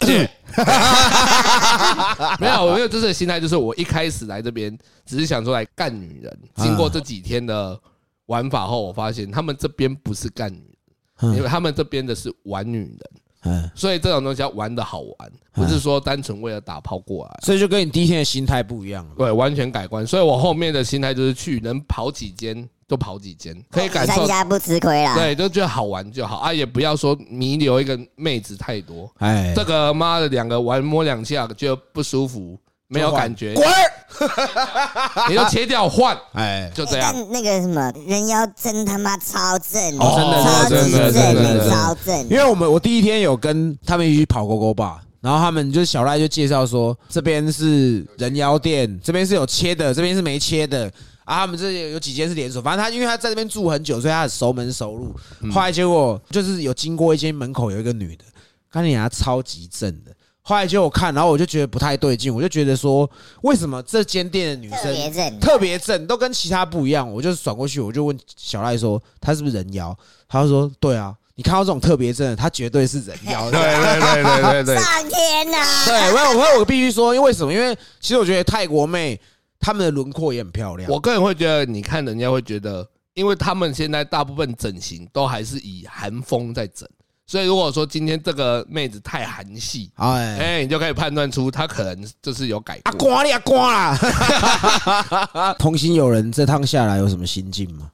[2.40, 6.38] 没有，我没有这次的心态，就是我一开始来这边只是想说来干女人。
[6.54, 7.78] 啊经过这几天的
[8.26, 10.76] 玩法后，我发现他们这边不是干女
[11.20, 12.98] 人，因为他们这边的是玩女人。
[13.44, 17.38] 嗯，所以这种东西要玩的好玩，不是说单纯为了打炮过来。
[17.42, 19.14] 所以就跟你第一天的心态不一样了。
[19.16, 20.06] 对，完全改观。
[20.06, 24.26] 所以我后面的心态就是去能跑几间就跑几间，可以感受参。
[24.26, 25.14] 加不吃亏啦。
[25.14, 29.10] 对，就觉得好玩就好啊，也不要说弥留一个妹子太多。
[29.18, 32.58] 哎，这个妈的两个玩摸两下就不舒服，
[32.92, 33.66] 没有感觉，滚！
[35.28, 37.10] 你就切掉换，哎，就这样。
[37.12, 42.36] 但那个什么人妖真他妈超正，哦真的真的正，真的真的超正因。
[42.36, 50.92] 为我们我第一天有跟他们一起去跑勾勾吧，然后他们就是小赖就介绍说这边是人妖店，这边是有切的，这边是没切的。
[51.24, 55.14] 啊，他们这有有几间是连锁，反正他因为他在这边住很久，所以他很熟门熟路。
[55.52, 58.24] 后来结果就是有经过一间门口有一个女的，
[58.70, 60.10] 看你她超级正的。
[60.44, 63.08] 后来结果看，然后我就觉得不太对劲，我就觉得说，
[63.42, 67.08] 为什么这间店的女特生别正，特别正，都跟其他不一样。
[67.10, 69.96] 我就转过去，我就问小赖说，她是不是人妖？
[70.28, 73.50] 他就说，对啊，你看到这种特别正的，她绝对是人妖。
[73.50, 75.58] 对对对对对对，上天呐！
[75.86, 77.52] 对，我我我必须说，因为为什么？
[77.52, 79.20] 因为其实我觉得泰国妹
[79.60, 80.90] 她们的轮廓也很漂亮。
[80.90, 82.84] 我个人会觉得，你看人家会觉得，
[83.14, 86.88] 因为他们现在大部分整形都还是以韩风在整，
[87.26, 93.08] 所以如果说今天这个妹子太韩系，哎，哎，你就可以判断出她可能就是有改啊，过。
[93.08, 95.54] 刮你啊刮啦！
[95.58, 97.90] 同行友人这趟下来有什么心境吗？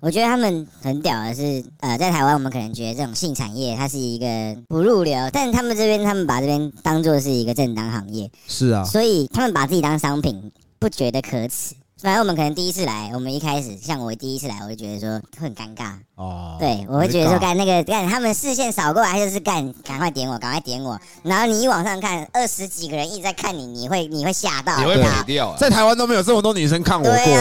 [0.00, 11.74] 我觉得他们很屌的是，呃，在台湾我们可能觉得这种性产业它是一个不入流，但他们这边他们把这边当做是一个正当行业，是啊，所以他们把自己当商品，不觉得可耻。
[12.02, 25.56] 反正我们可能第一次来，我们一开始像我第一次来，我就觉得说会很尴尬，哦，对我会觉得说干那个干他们视线扫过来，就是干赶快点我，赶快点我，然后你一往上看，二十几个人一直在看你，你会你会吓到，你会跑掉啊？
[25.58, 27.34] 在台湾都没有这么多女生看我对过。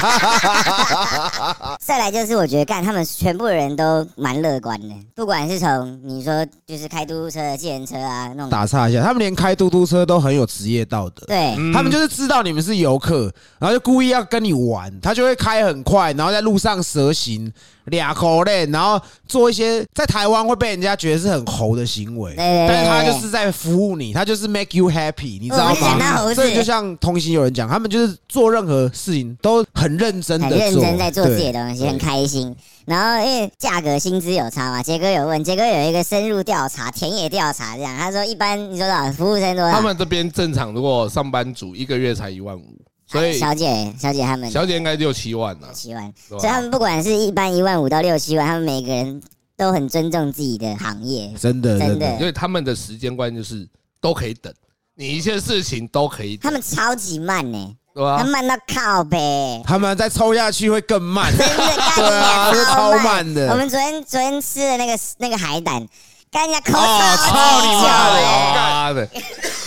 [0.00, 1.76] 啊。
[1.80, 11.24] 再来就是我觉得干他们全部的人都蛮乐观的，不管是从你说就是开嘟嘟车、计程车啊那种，打岔一下，他们连开嘟嘟车都很有职业道德。
[11.26, 11.72] 对，嗯。
[11.72, 17.52] 他们就是知道你们是游客，然后就故意要跟你玩，他就会开很快，然后在路上蛇行，
[17.86, 26.34] 俩口链，然后做一些在台湾会被人家觉得是很猴的行为，对对对但是他就是在服务你，他就是 make you happy，你知道吗？
[26.34, 32.54] 所以就像同行有人讲，他们就是做任何事情都很认真的很认，真在做自己的对东西，很开心。
[32.86, 39.72] 然后因为价格薪资有差嘛，杰哥有问，杰哥有一个深入调查、田野调查，这样他说一般你说多少服务生多少？
[39.72, 42.62] 他们这边正常，如果上班族一个月才一万五，
[43.10, 49.20] 所以小姐小姐他们小姐应该六七万呢、七万，所以他们不管是一般一万五到六七万，他们每个人
[49.56, 51.32] 都很尊重自己的行业。
[51.38, 52.12] 真的真的。
[52.14, 53.68] 因为他们的时间观就是
[54.00, 54.52] 都可以等，
[54.94, 58.24] 你一切事情都可以等，他们超级慢呢、对吧他？
[58.24, 61.56] 慢到靠呗，他们再抽下去会更慢，真的
[61.96, 62.96] 对啊，是超。
[62.98, 63.50] 慢的。
[63.50, 65.84] 我们昨天昨天吃的那个那个海胆，
[66.30, 69.06] 干人家抠哦超操你妈的欸妈的，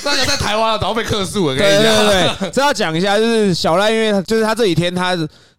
[0.03, 2.07] 大家在台湾早被克诉了，跟对你讲。
[2.07, 5.14] 对对，这要讲一下，就是小赖，因为他就是他这几天他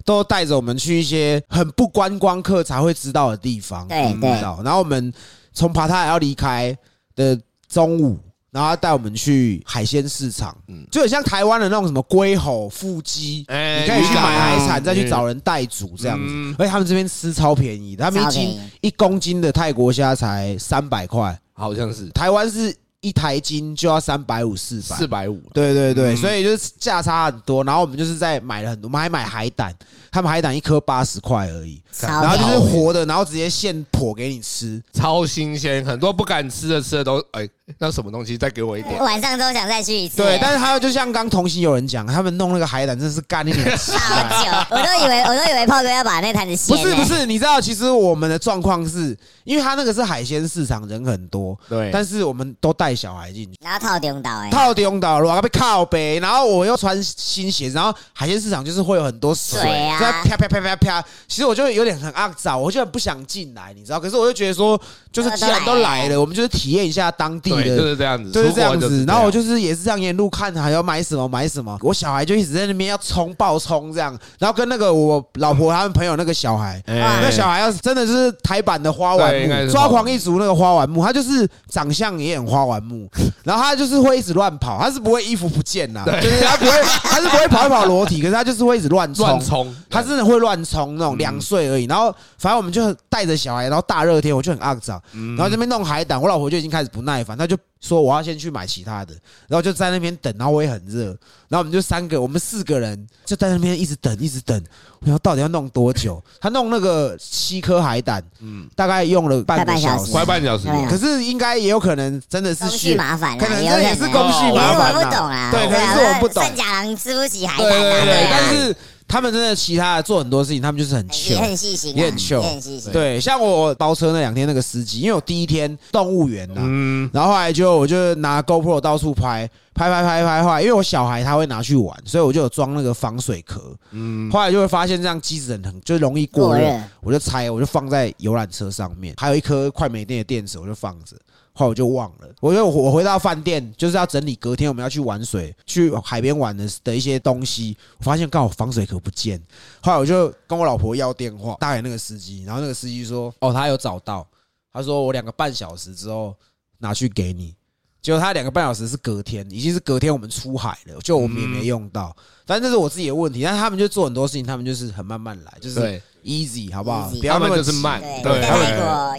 [0.05, 5.13] 都带着我们去一些很不观光客才会知道的地方，对对你知道然后我们
[5.53, 6.75] 从爬塔还要离开
[7.15, 7.39] 的
[7.69, 8.19] 中午。
[8.55, 16.55] 然后他带我们去海鲜市场，嗯就很像台湾的那种什么龟吼、腹肌，哎你可以去买海产，啊再去找人代煮这样子嗯。
[16.57, 25.07] 而且他们这边吃超便宜，他们一斤一公斤的泰国虾才三百块，好像是台湾是一台斤就要三百五、四百四。
[25.07, 27.65] 百五，对对对，嗯所以就是价差很多。
[27.65, 29.75] 然后我们就是在买了很多，我们还买海胆，
[30.11, 34.83] 他们海胆一颗八十块而已，超然后就是活的，然后直接现剖给你吃。
[34.93, 40.17] 超新鲜，很多不敢吃的吃的都哎，那什么东西再给我一点，晚上都想再去一次。
[40.17, 44.43] 对，但是还有就像刚同行有人讲，他们弄那个海胆真的是干一点吃超啊。
[44.43, 53.59] 久，我都以为我都以为炮哥要把那摊子掀了不是不是，你知道，其实我们的状况是，因为他那个是海鲜市场，人很多，对，但是我们都带小孩进去。
[53.63, 61.05] 然后套中岛哎，套中岛然后，被靠背，然后我又穿新鞋子，然后海鲜市场就是会有很多水，水啊在啪啪啪啪啪。
[61.29, 64.01] 其实我就有点很肮脏，我就很不想进来，你知道？
[64.01, 64.81] 可是我就觉得说，
[65.13, 67.85] 就是既然都来了，我们就是体验一下当地的，就。
[67.85, 77.21] 是这样子，就是这样子，然后我就是也是这样沿路看还要买什么买什么，我小孩就一直在那边要冲爆冲这样，然后跟那个我老婆他们朋友那个小孩，哎。
[77.23, 83.09] 那小孩要是真的是台版的花丸木，对应该是抓狂一族那个花丸木，他就是长相也很花丸木，
[83.45, 86.73] 然后他就是会一直乱跑，他是不会衣服不见呐，就是他不会，
[87.03, 89.27] 他是不会跑一跑裸体，可是他就是会一直乱冲。
[89.27, 95.37] 乱冲，他真的会乱冲那种嗯两岁而已，然后反正我们就带着小孩，然后大热天我就很肮脏，嗯。
[95.37, 99.13] 然后这边弄海胆，我老婆就已经开始不耐烦，她就说我要先去买其他的，
[99.49, 101.07] 然后就在那边等，然后我也很热，
[101.49, 104.59] 然后我们就三个，我们四个人就在那边一直等，一直等，
[105.01, 106.23] 然后到底要弄多久？
[106.41, 118.31] 他弄那个七颗海胆，嗯，大概用了半个小时，快半小时，可是应该也有可能真的是工序需麻烦，可能有这也是工序麻烦我不懂啦，啦，对，可啊能是我不懂，圣甲狼吃不起海对胆对，对对，啊。
[118.33, 118.77] 但是
[119.15, 121.39] 他们真的其他的做很多事情，他们就是很也。
[121.39, 122.93] 很细心啊，也很也很细心。
[122.93, 133.73] 对，像我包车那两天那个司机，因为我第一天动物园呐，嗯，然后后来就我就拿 GoPro 到处拍，拍拍拍拍拍，因为我小孩他会拿去玩，所以我就有装那个防水壳。
[133.93, 141.17] 嗯，后来就会发现这样机子很很就容易过热，过热，我就拆，我就放在游览车上面，还有一颗快没电的电池，我就放着。
[141.57, 149.41] 后来我就忘了，我就我回到饭店就是要整理隔天我们要去玩水、去海边玩的的一些东西，我发现刚好防水壳不见。
[149.81, 154.27] 后来我就跟我老婆要电话，打给那个司机，然后那个司机说：“哦，他有找到。”
[154.73, 156.35] 他说：“我两个半小时之后
[156.79, 157.55] 拿去给你。”
[158.03, 162.15] 结果他两个半小时是隔天，已经是隔天我们出海了，就我们也没用到。
[162.45, 165.81] 但这是我自己的问题，但是他们就做很多事情，他们就是很慢慢来，就是
[166.23, 167.09] ，easy 好不好？
[167.09, 168.43] 不要那么他们就是慢对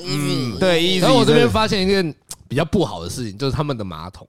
[0.04, 1.02] ，easy，对，easy。
[1.02, 2.14] 然后我这边发现一件
[2.48, 4.28] 比较不好的事情，就是他们的马桶，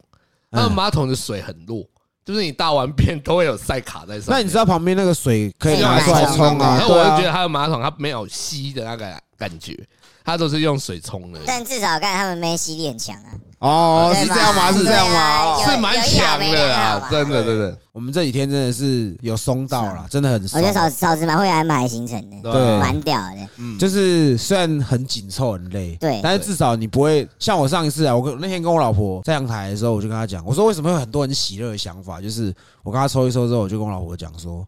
[0.51, 1.85] 他们嗯马桶的水很弱，
[2.25, 4.27] 就是你大完便都会有塞卡在上面。
[4.31, 6.77] 那你知道旁边那个水可以拿拿出来来冲冲啊？
[6.79, 9.07] 然后对啊我就觉得他的马桶它没有吸的那个
[9.37, 9.77] 感觉，
[10.25, 14.73] 它都是用水冲的，但至少看他们没吸力很强啊，哦，是这样吗？
[14.73, 15.65] 是这样吗？
[15.65, 17.79] 是蛮强的啊，真的真的。
[17.93, 20.75] 我们这几天真的是有松到了，真的很松我觉得。
[20.75, 23.49] 嫂嫂子蛮会安排行程的，对对蛮屌的。
[23.57, 34.67] 嗯，就是虽然很紧凑很累，对但是至少你不会像我上一次啊，我跟那天跟我老婆在阳台的时候，我就跟她讲，我说为什么会有很多人喜乐的想法，就是我跟她抽一抽之后，我就跟我老婆讲说，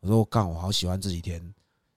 [0.00, 1.40] 我说干，我好喜欢这几天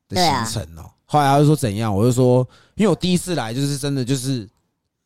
[0.10, 0.90] 的行程哦。
[1.12, 4.48] 后来他就说怎样，我就说，因为我第一次来就是真的就是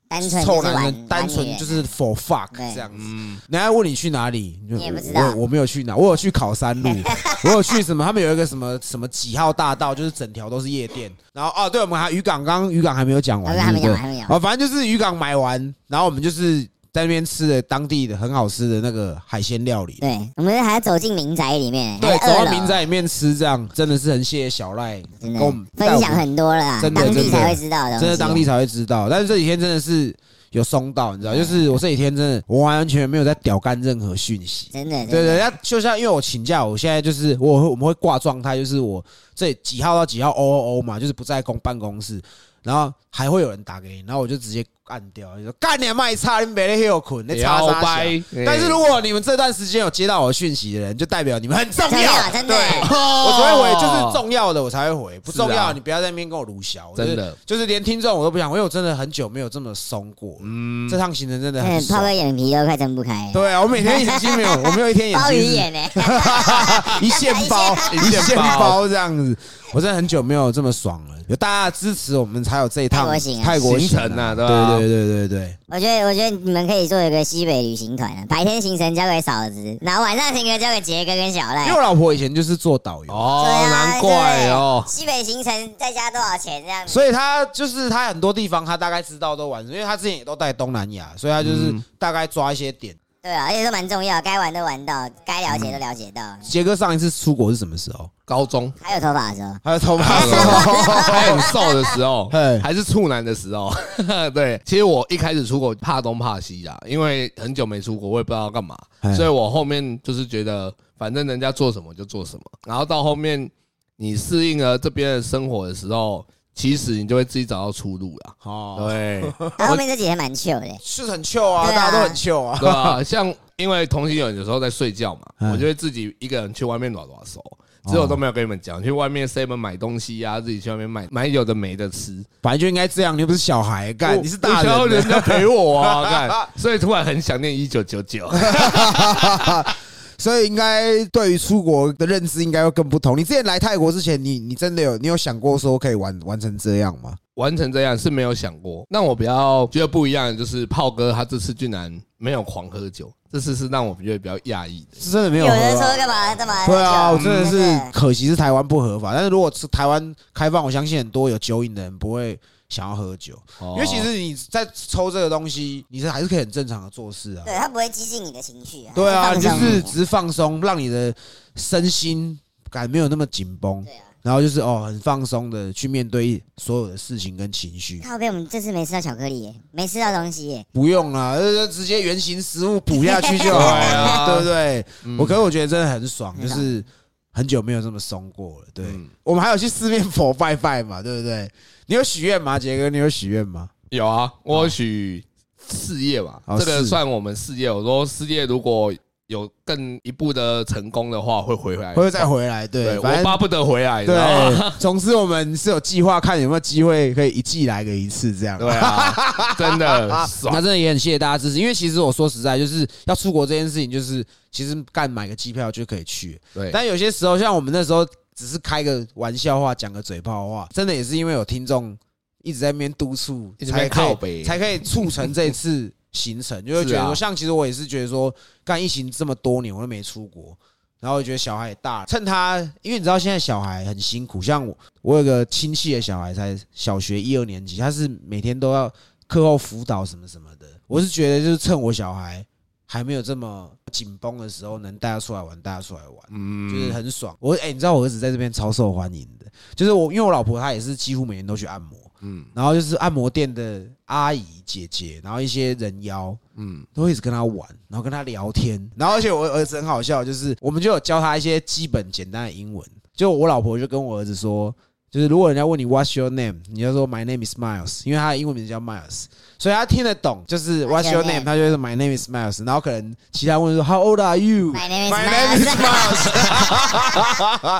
[0.08, 2.98] 单纯单纯就是 for fuck 这样子。
[3.00, 6.90] 嗯，人家问你去哪里，你就你也不知道我我没有去哪，我有去考山路，
[7.46, 8.06] 我有去什么？
[8.06, 11.12] 他们有一个什么什么几号大道，就是整条都是夜店。
[11.34, 14.28] 然后哦，对，我们还渔港，刚刚渔港还没有讲完，还没讲完，对不对还没讲。
[14.30, 16.66] 哦，反正就是渔港买完，然后我们就是
[16.96, 19.98] 在那边吃的当地的很好吃的那个海鲜料理。
[20.00, 29.10] 对，我们还要走进民宅里面，对，走到民宅里面吃，这样真的是很谢谢小赖真的跟我们分享很多了，真的当地才会知道的，真的当地才会知道。
[29.10, 30.16] 但是这几天真的是
[30.52, 34.70] 有松到，你知道，就是我这几天真的我完完全全没有在屌干任何讯息。
[34.72, 39.04] 真的，对对，那就像因为我请假，我现在就是我会我们会挂状态，就是我
[39.36, 42.22] 这几号到几号 O O O 嘛，就是不在公办公室，
[42.64, 47.82] 然后还会有人打给你，然后我就直接干掉，你说干你卖差，你没得有捆，那叉叉小。
[47.82, 48.24] 掰。
[48.46, 52.56] 但是如果你们这段时间有接到我讯息的人，就代表你们很重重要，要，真的。
[52.56, 62.14] 对，我才会回，就是重要的我才会回，不重要你不要在那边跟我撸小，我就是真的，就是连听众我都不想，因为我真的很久没有这么松过，嗯这趟行程真的很嗯，泡爽个。
[62.14, 63.32] 眼皮都快睁不开了。
[63.34, 65.80] 对啊，我每天眼睛没有，我没有一天眼鲍 鱼睛是眼呢？
[67.02, 69.36] 一线包，一一线线包包这样子，
[69.74, 71.16] 我真的很久没有这么爽了。
[71.28, 73.08] 有大家的支持，我们才有这一趟
[73.44, 81.76] 泰国行程啊，啊对吧对对对对对，我觉得，我觉得你们可以做一个西北旅行团啊，白天行程交给嫂子，然后晚上行程交给杰哥跟小赖因为。
[81.76, 84.84] 我老婆以前就是做导游，哦对，啊难怪哦。
[84.88, 86.94] 西北行程再加多少钱这样子？
[86.94, 92.96] 所以他就是他很多地方他大概知道都玩，因为他之前也都带东南亚，所以他就是嗯大概抓一些点。
[93.26, 96.22] 对啊，而且都蛮重要，该玩都玩到，该了解都了解到。
[96.44, 98.08] 杰哥上一次出国是什么时候？
[98.24, 100.52] 高中还有头发的时候，还有头发的时候，
[101.02, 103.74] 还很瘦的时候 嘿，还是处男的时候。
[104.32, 108.78] 对，其实我一开始出国怕东怕西啊，因为很久没出国，我也不知道干嘛，
[109.16, 112.44] 所以我后面就是觉得，反正人家做什么就做什么。
[112.68, 113.50] 然后到后面
[113.96, 116.24] 你适应了这边的生活的时候，
[116.56, 118.36] 其实你就会自己找到出路了。
[118.44, 119.24] 哦，对，
[119.58, 120.68] 他后面这几天蛮 chill 的。
[120.82, 122.58] 是很糗啊，对啊大家都很糗啊。
[122.60, 127.44] 对啊，像因为同行有有时候在睡觉嘛，嗯我就会自己一个人去外面耍耍手。
[127.88, 132.20] 之后都没有跟你们讲，去外面 seven 买东西呀、自己去外面买买有的没的吃。
[132.42, 138.28] 本来就应该这样，你又不是小孩，干我你是大我想要人人家陪我啊， 干，所以突然很想念一九九九。
[140.18, 143.18] 所以应该对于出国的认知应该会更不同。
[143.18, 147.14] 你之前来泰国之前，你你真的有你有想过说可以完完成这样吗？
[147.36, 148.86] 完成这样是没有想过。
[148.90, 154.98] 那我比较觉得不一样的就是炮哥他这次竟然没有狂喝酒，这次是让我觉得比较讶异的。
[154.98, 155.52] 是真的没有有。
[155.52, 156.66] 人说干嘛干嘛？
[156.66, 162.40] 对啊，我真的是可惜是台湾不合法，但是如果是台湾开放，我相信很多有酒瘾的人不会
[162.76, 167.44] 想要喝酒，因因为其实你在抽这个东西，你是还是可以很正常的做事啊。
[167.46, 168.92] 对它不会激进你的情绪啊。
[168.94, 171.16] 对啊，就是只是放松，让你的
[171.56, 172.38] 身心
[172.70, 174.02] 感没有那么紧绷，对啊。
[174.22, 178.02] 然后就是哦，很放松的去面对所有的事情跟情绪。
[178.02, 180.66] 靠背，我们这次没吃到巧克力耶，没吃到东西耶。
[180.74, 184.86] 不用啦，就直接原形食物补下去就好了， 啊对不对？
[185.06, 186.84] 嗯我可是我觉得真的很爽，就是
[187.32, 188.68] 很久没有这么松过了。
[188.74, 191.50] 对嗯我们还有去四面佛拜拜嘛，对不对？
[191.86, 192.90] 你有许愿吗，杰哥？
[192.90, 193.70] 你有许愿吗？
[193.90, 195.24] 有啊，我许
[195.70, 197.70] 事业吧，哦这个是算我们事业。
[197.72, 198.94] 我说事业如果
[199.28, 202.68] 有更一步的成功的话，会回来，会再回来？
[202.68, 204.80] 对，对，反正我巴不得回来，你知道吗对。
[204.80, 208.58] 总之，我们是有计划，看有没有机会可以一季来个一次这样。
[208.60, 209.14] 对啊，
[209.58, 210.54] 真的那 爽。
[210.56, 218.06] 真的也很谢谢大家支持，因为其实我说实在，就是要出国这件事情，就是其实干买个机票就可以去，对，但有些时候，像我们那时候
[218.36, 221.98] 只是开个玩笑话，讲个嘴炮话，真的也是因为有听众
[222.44, 224.44] 一直在那边督促，一直在才靠北。
[224.46, 228.34] 才可以促成这次行程， 就会觉得说，像其实我也是觉得说，
[228.64, 230.58] 干疫情这么多年我都没出国。
[231.02, 238.92] 然后我觉得小孩也大了，趁他，因为你知道现在小孩很辛苦，像我，我有个亲戚的小孩才小学一二年级，他是每天都要
[239.28, 240.66] 课后辅导什么什么的。
[240.88, 242.44] 我是觉得就是趁我小孩
[242.86, 246.18] 还没有这么紧绷的时候，能带他出来玩，带他出来玩。
[246.30, 247.36] 嗯就是很爽。
[247.40, 264.74] 我哎、你知道我儿子在这边超受欢迎的，就是我因为我老婆她也是几乎每天都去按摩，嗯然后就是按摩店的阿姨姐姐，然后一些人妖嗯，都会一直跟他玩，然后跟他聊天，然后而且我儿子很好笑，就是我们就有教他一些基本简单的英文，就我老婆就跟我儿子说。
[265.16, 270.44] 就是如果人家问你 What's your name，你就说 My name is Miles，因为他的英文名字叫 Miles，所以他听得懂。
[270.46, 271.46] 就是 What's your name，name？
[271.46, 276.32] 他就会说 My name is Miles，然后可能其他问说 How old are you？My name is My name is Miles。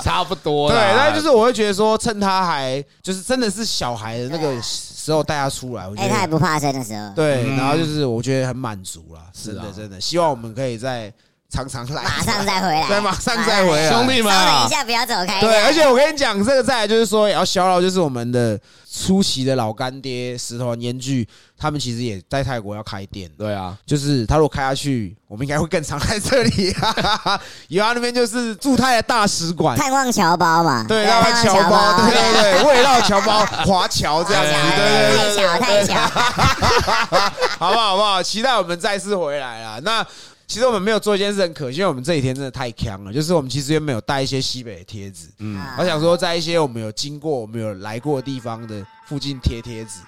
[0.02, 0.94] 差不多对，啦。
[0.96, 11.12] 但就是我会觉得说，趁他还就是真的是小孩的那个时候带他出来，我觉得，他也不怕生的时候，对，嗯然后就是我觉得很满足啦，是的真的，希望我们可以在
[11.48, 15.40] 常常来，马上再回来，对，马上再回来，兄弟们啊稍等一，下，不要走开。
[15.40, 18.58] 对，而且我跟你讲，这个再来就是说，也要消劳，就是我们的
[18.92, 21.26] 出席的老干爹石头烟具，
[21.56, 23.30] 他们其实也在泰国要开店。
[23.38, 26.72] 对啊，就是他如果开下去，我们应该会更常来这里。
[26.72, 35.94] 哈哈哈以后那边就是驻泰的大使馆，探望侨胞嘛，对，探望侨胞，对对对，围绕侨胞华侨这样子， 太对对对小太小，
[37.58, 37.90] 好不好？
[37.90, 38.20] 好不好？
[38.22, 39.78] 期待我们再次回来啦。
[39.82, 40.04] 那
[40.46, 50.00] 其实我们没有做一件事很可惜，因为我们这几天真的太强了，就是我们其实原本有带一些西北的贴纸，嗯，我想说在一些我们有经过、我们有来过的地方的附近贴贴纸。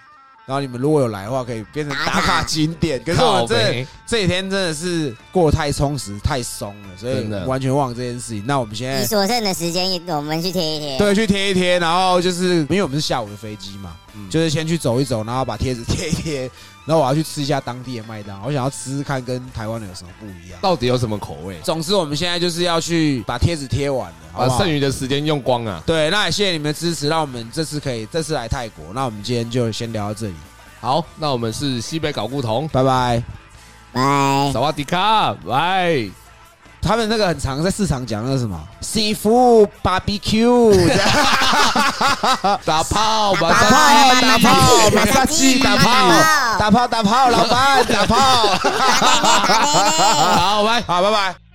[0.46, 2.98] 然后你们如果有来的话，可以变成打卡景点。
[3.04, 8.42] 可是我们这这几天真的是过得太充实、太松了，所以完全忘了这件事情。
[8.46, 10.96] 那我们现在你所剩的时间，我们去贴一贴。
[10.96, 16.50] 对，去贴一贴，然后就是因为我们是下午的飞机嘛，嗯就是先去走一走，然后把贴纸贴一贴，
[16.88, 20.58] 然后我要去吃一下当地的麦当劳，我想要吃吃看跟台湾的有什么不一样。
[20.62, 21.60] 到底有什么口味？
[21.62, 24.72] 总之，我们现在就是要去把贴纸贴完了，好不好把剩？
[24.72, 25.82] 余的时间用光啊！
[25.84, 28.86] 对，那也谢谢你们的支持，让我们这次可以这次来泰国。
[28.94, 30.34] 那我们今天就先聊到这里，
[30.80, 33.22] 好，那我们是西北搞故同，拜拜。
[33.92, 34.50] 拜。
[34.54, 36.27] 萨瓦迪卡，拜。
[36.80, 40.72] 他们那个很常在市场讲那个什么 seafood barbecue，
[42.64, 46.08] 打炮，打打炮打炮，马杀鸡打炮，
[46.58, 48.16] 打打炮打炮，老板打炮。
[50.38, 50.82] 好，拜。
[50.86, 51.47] 好，拜拜。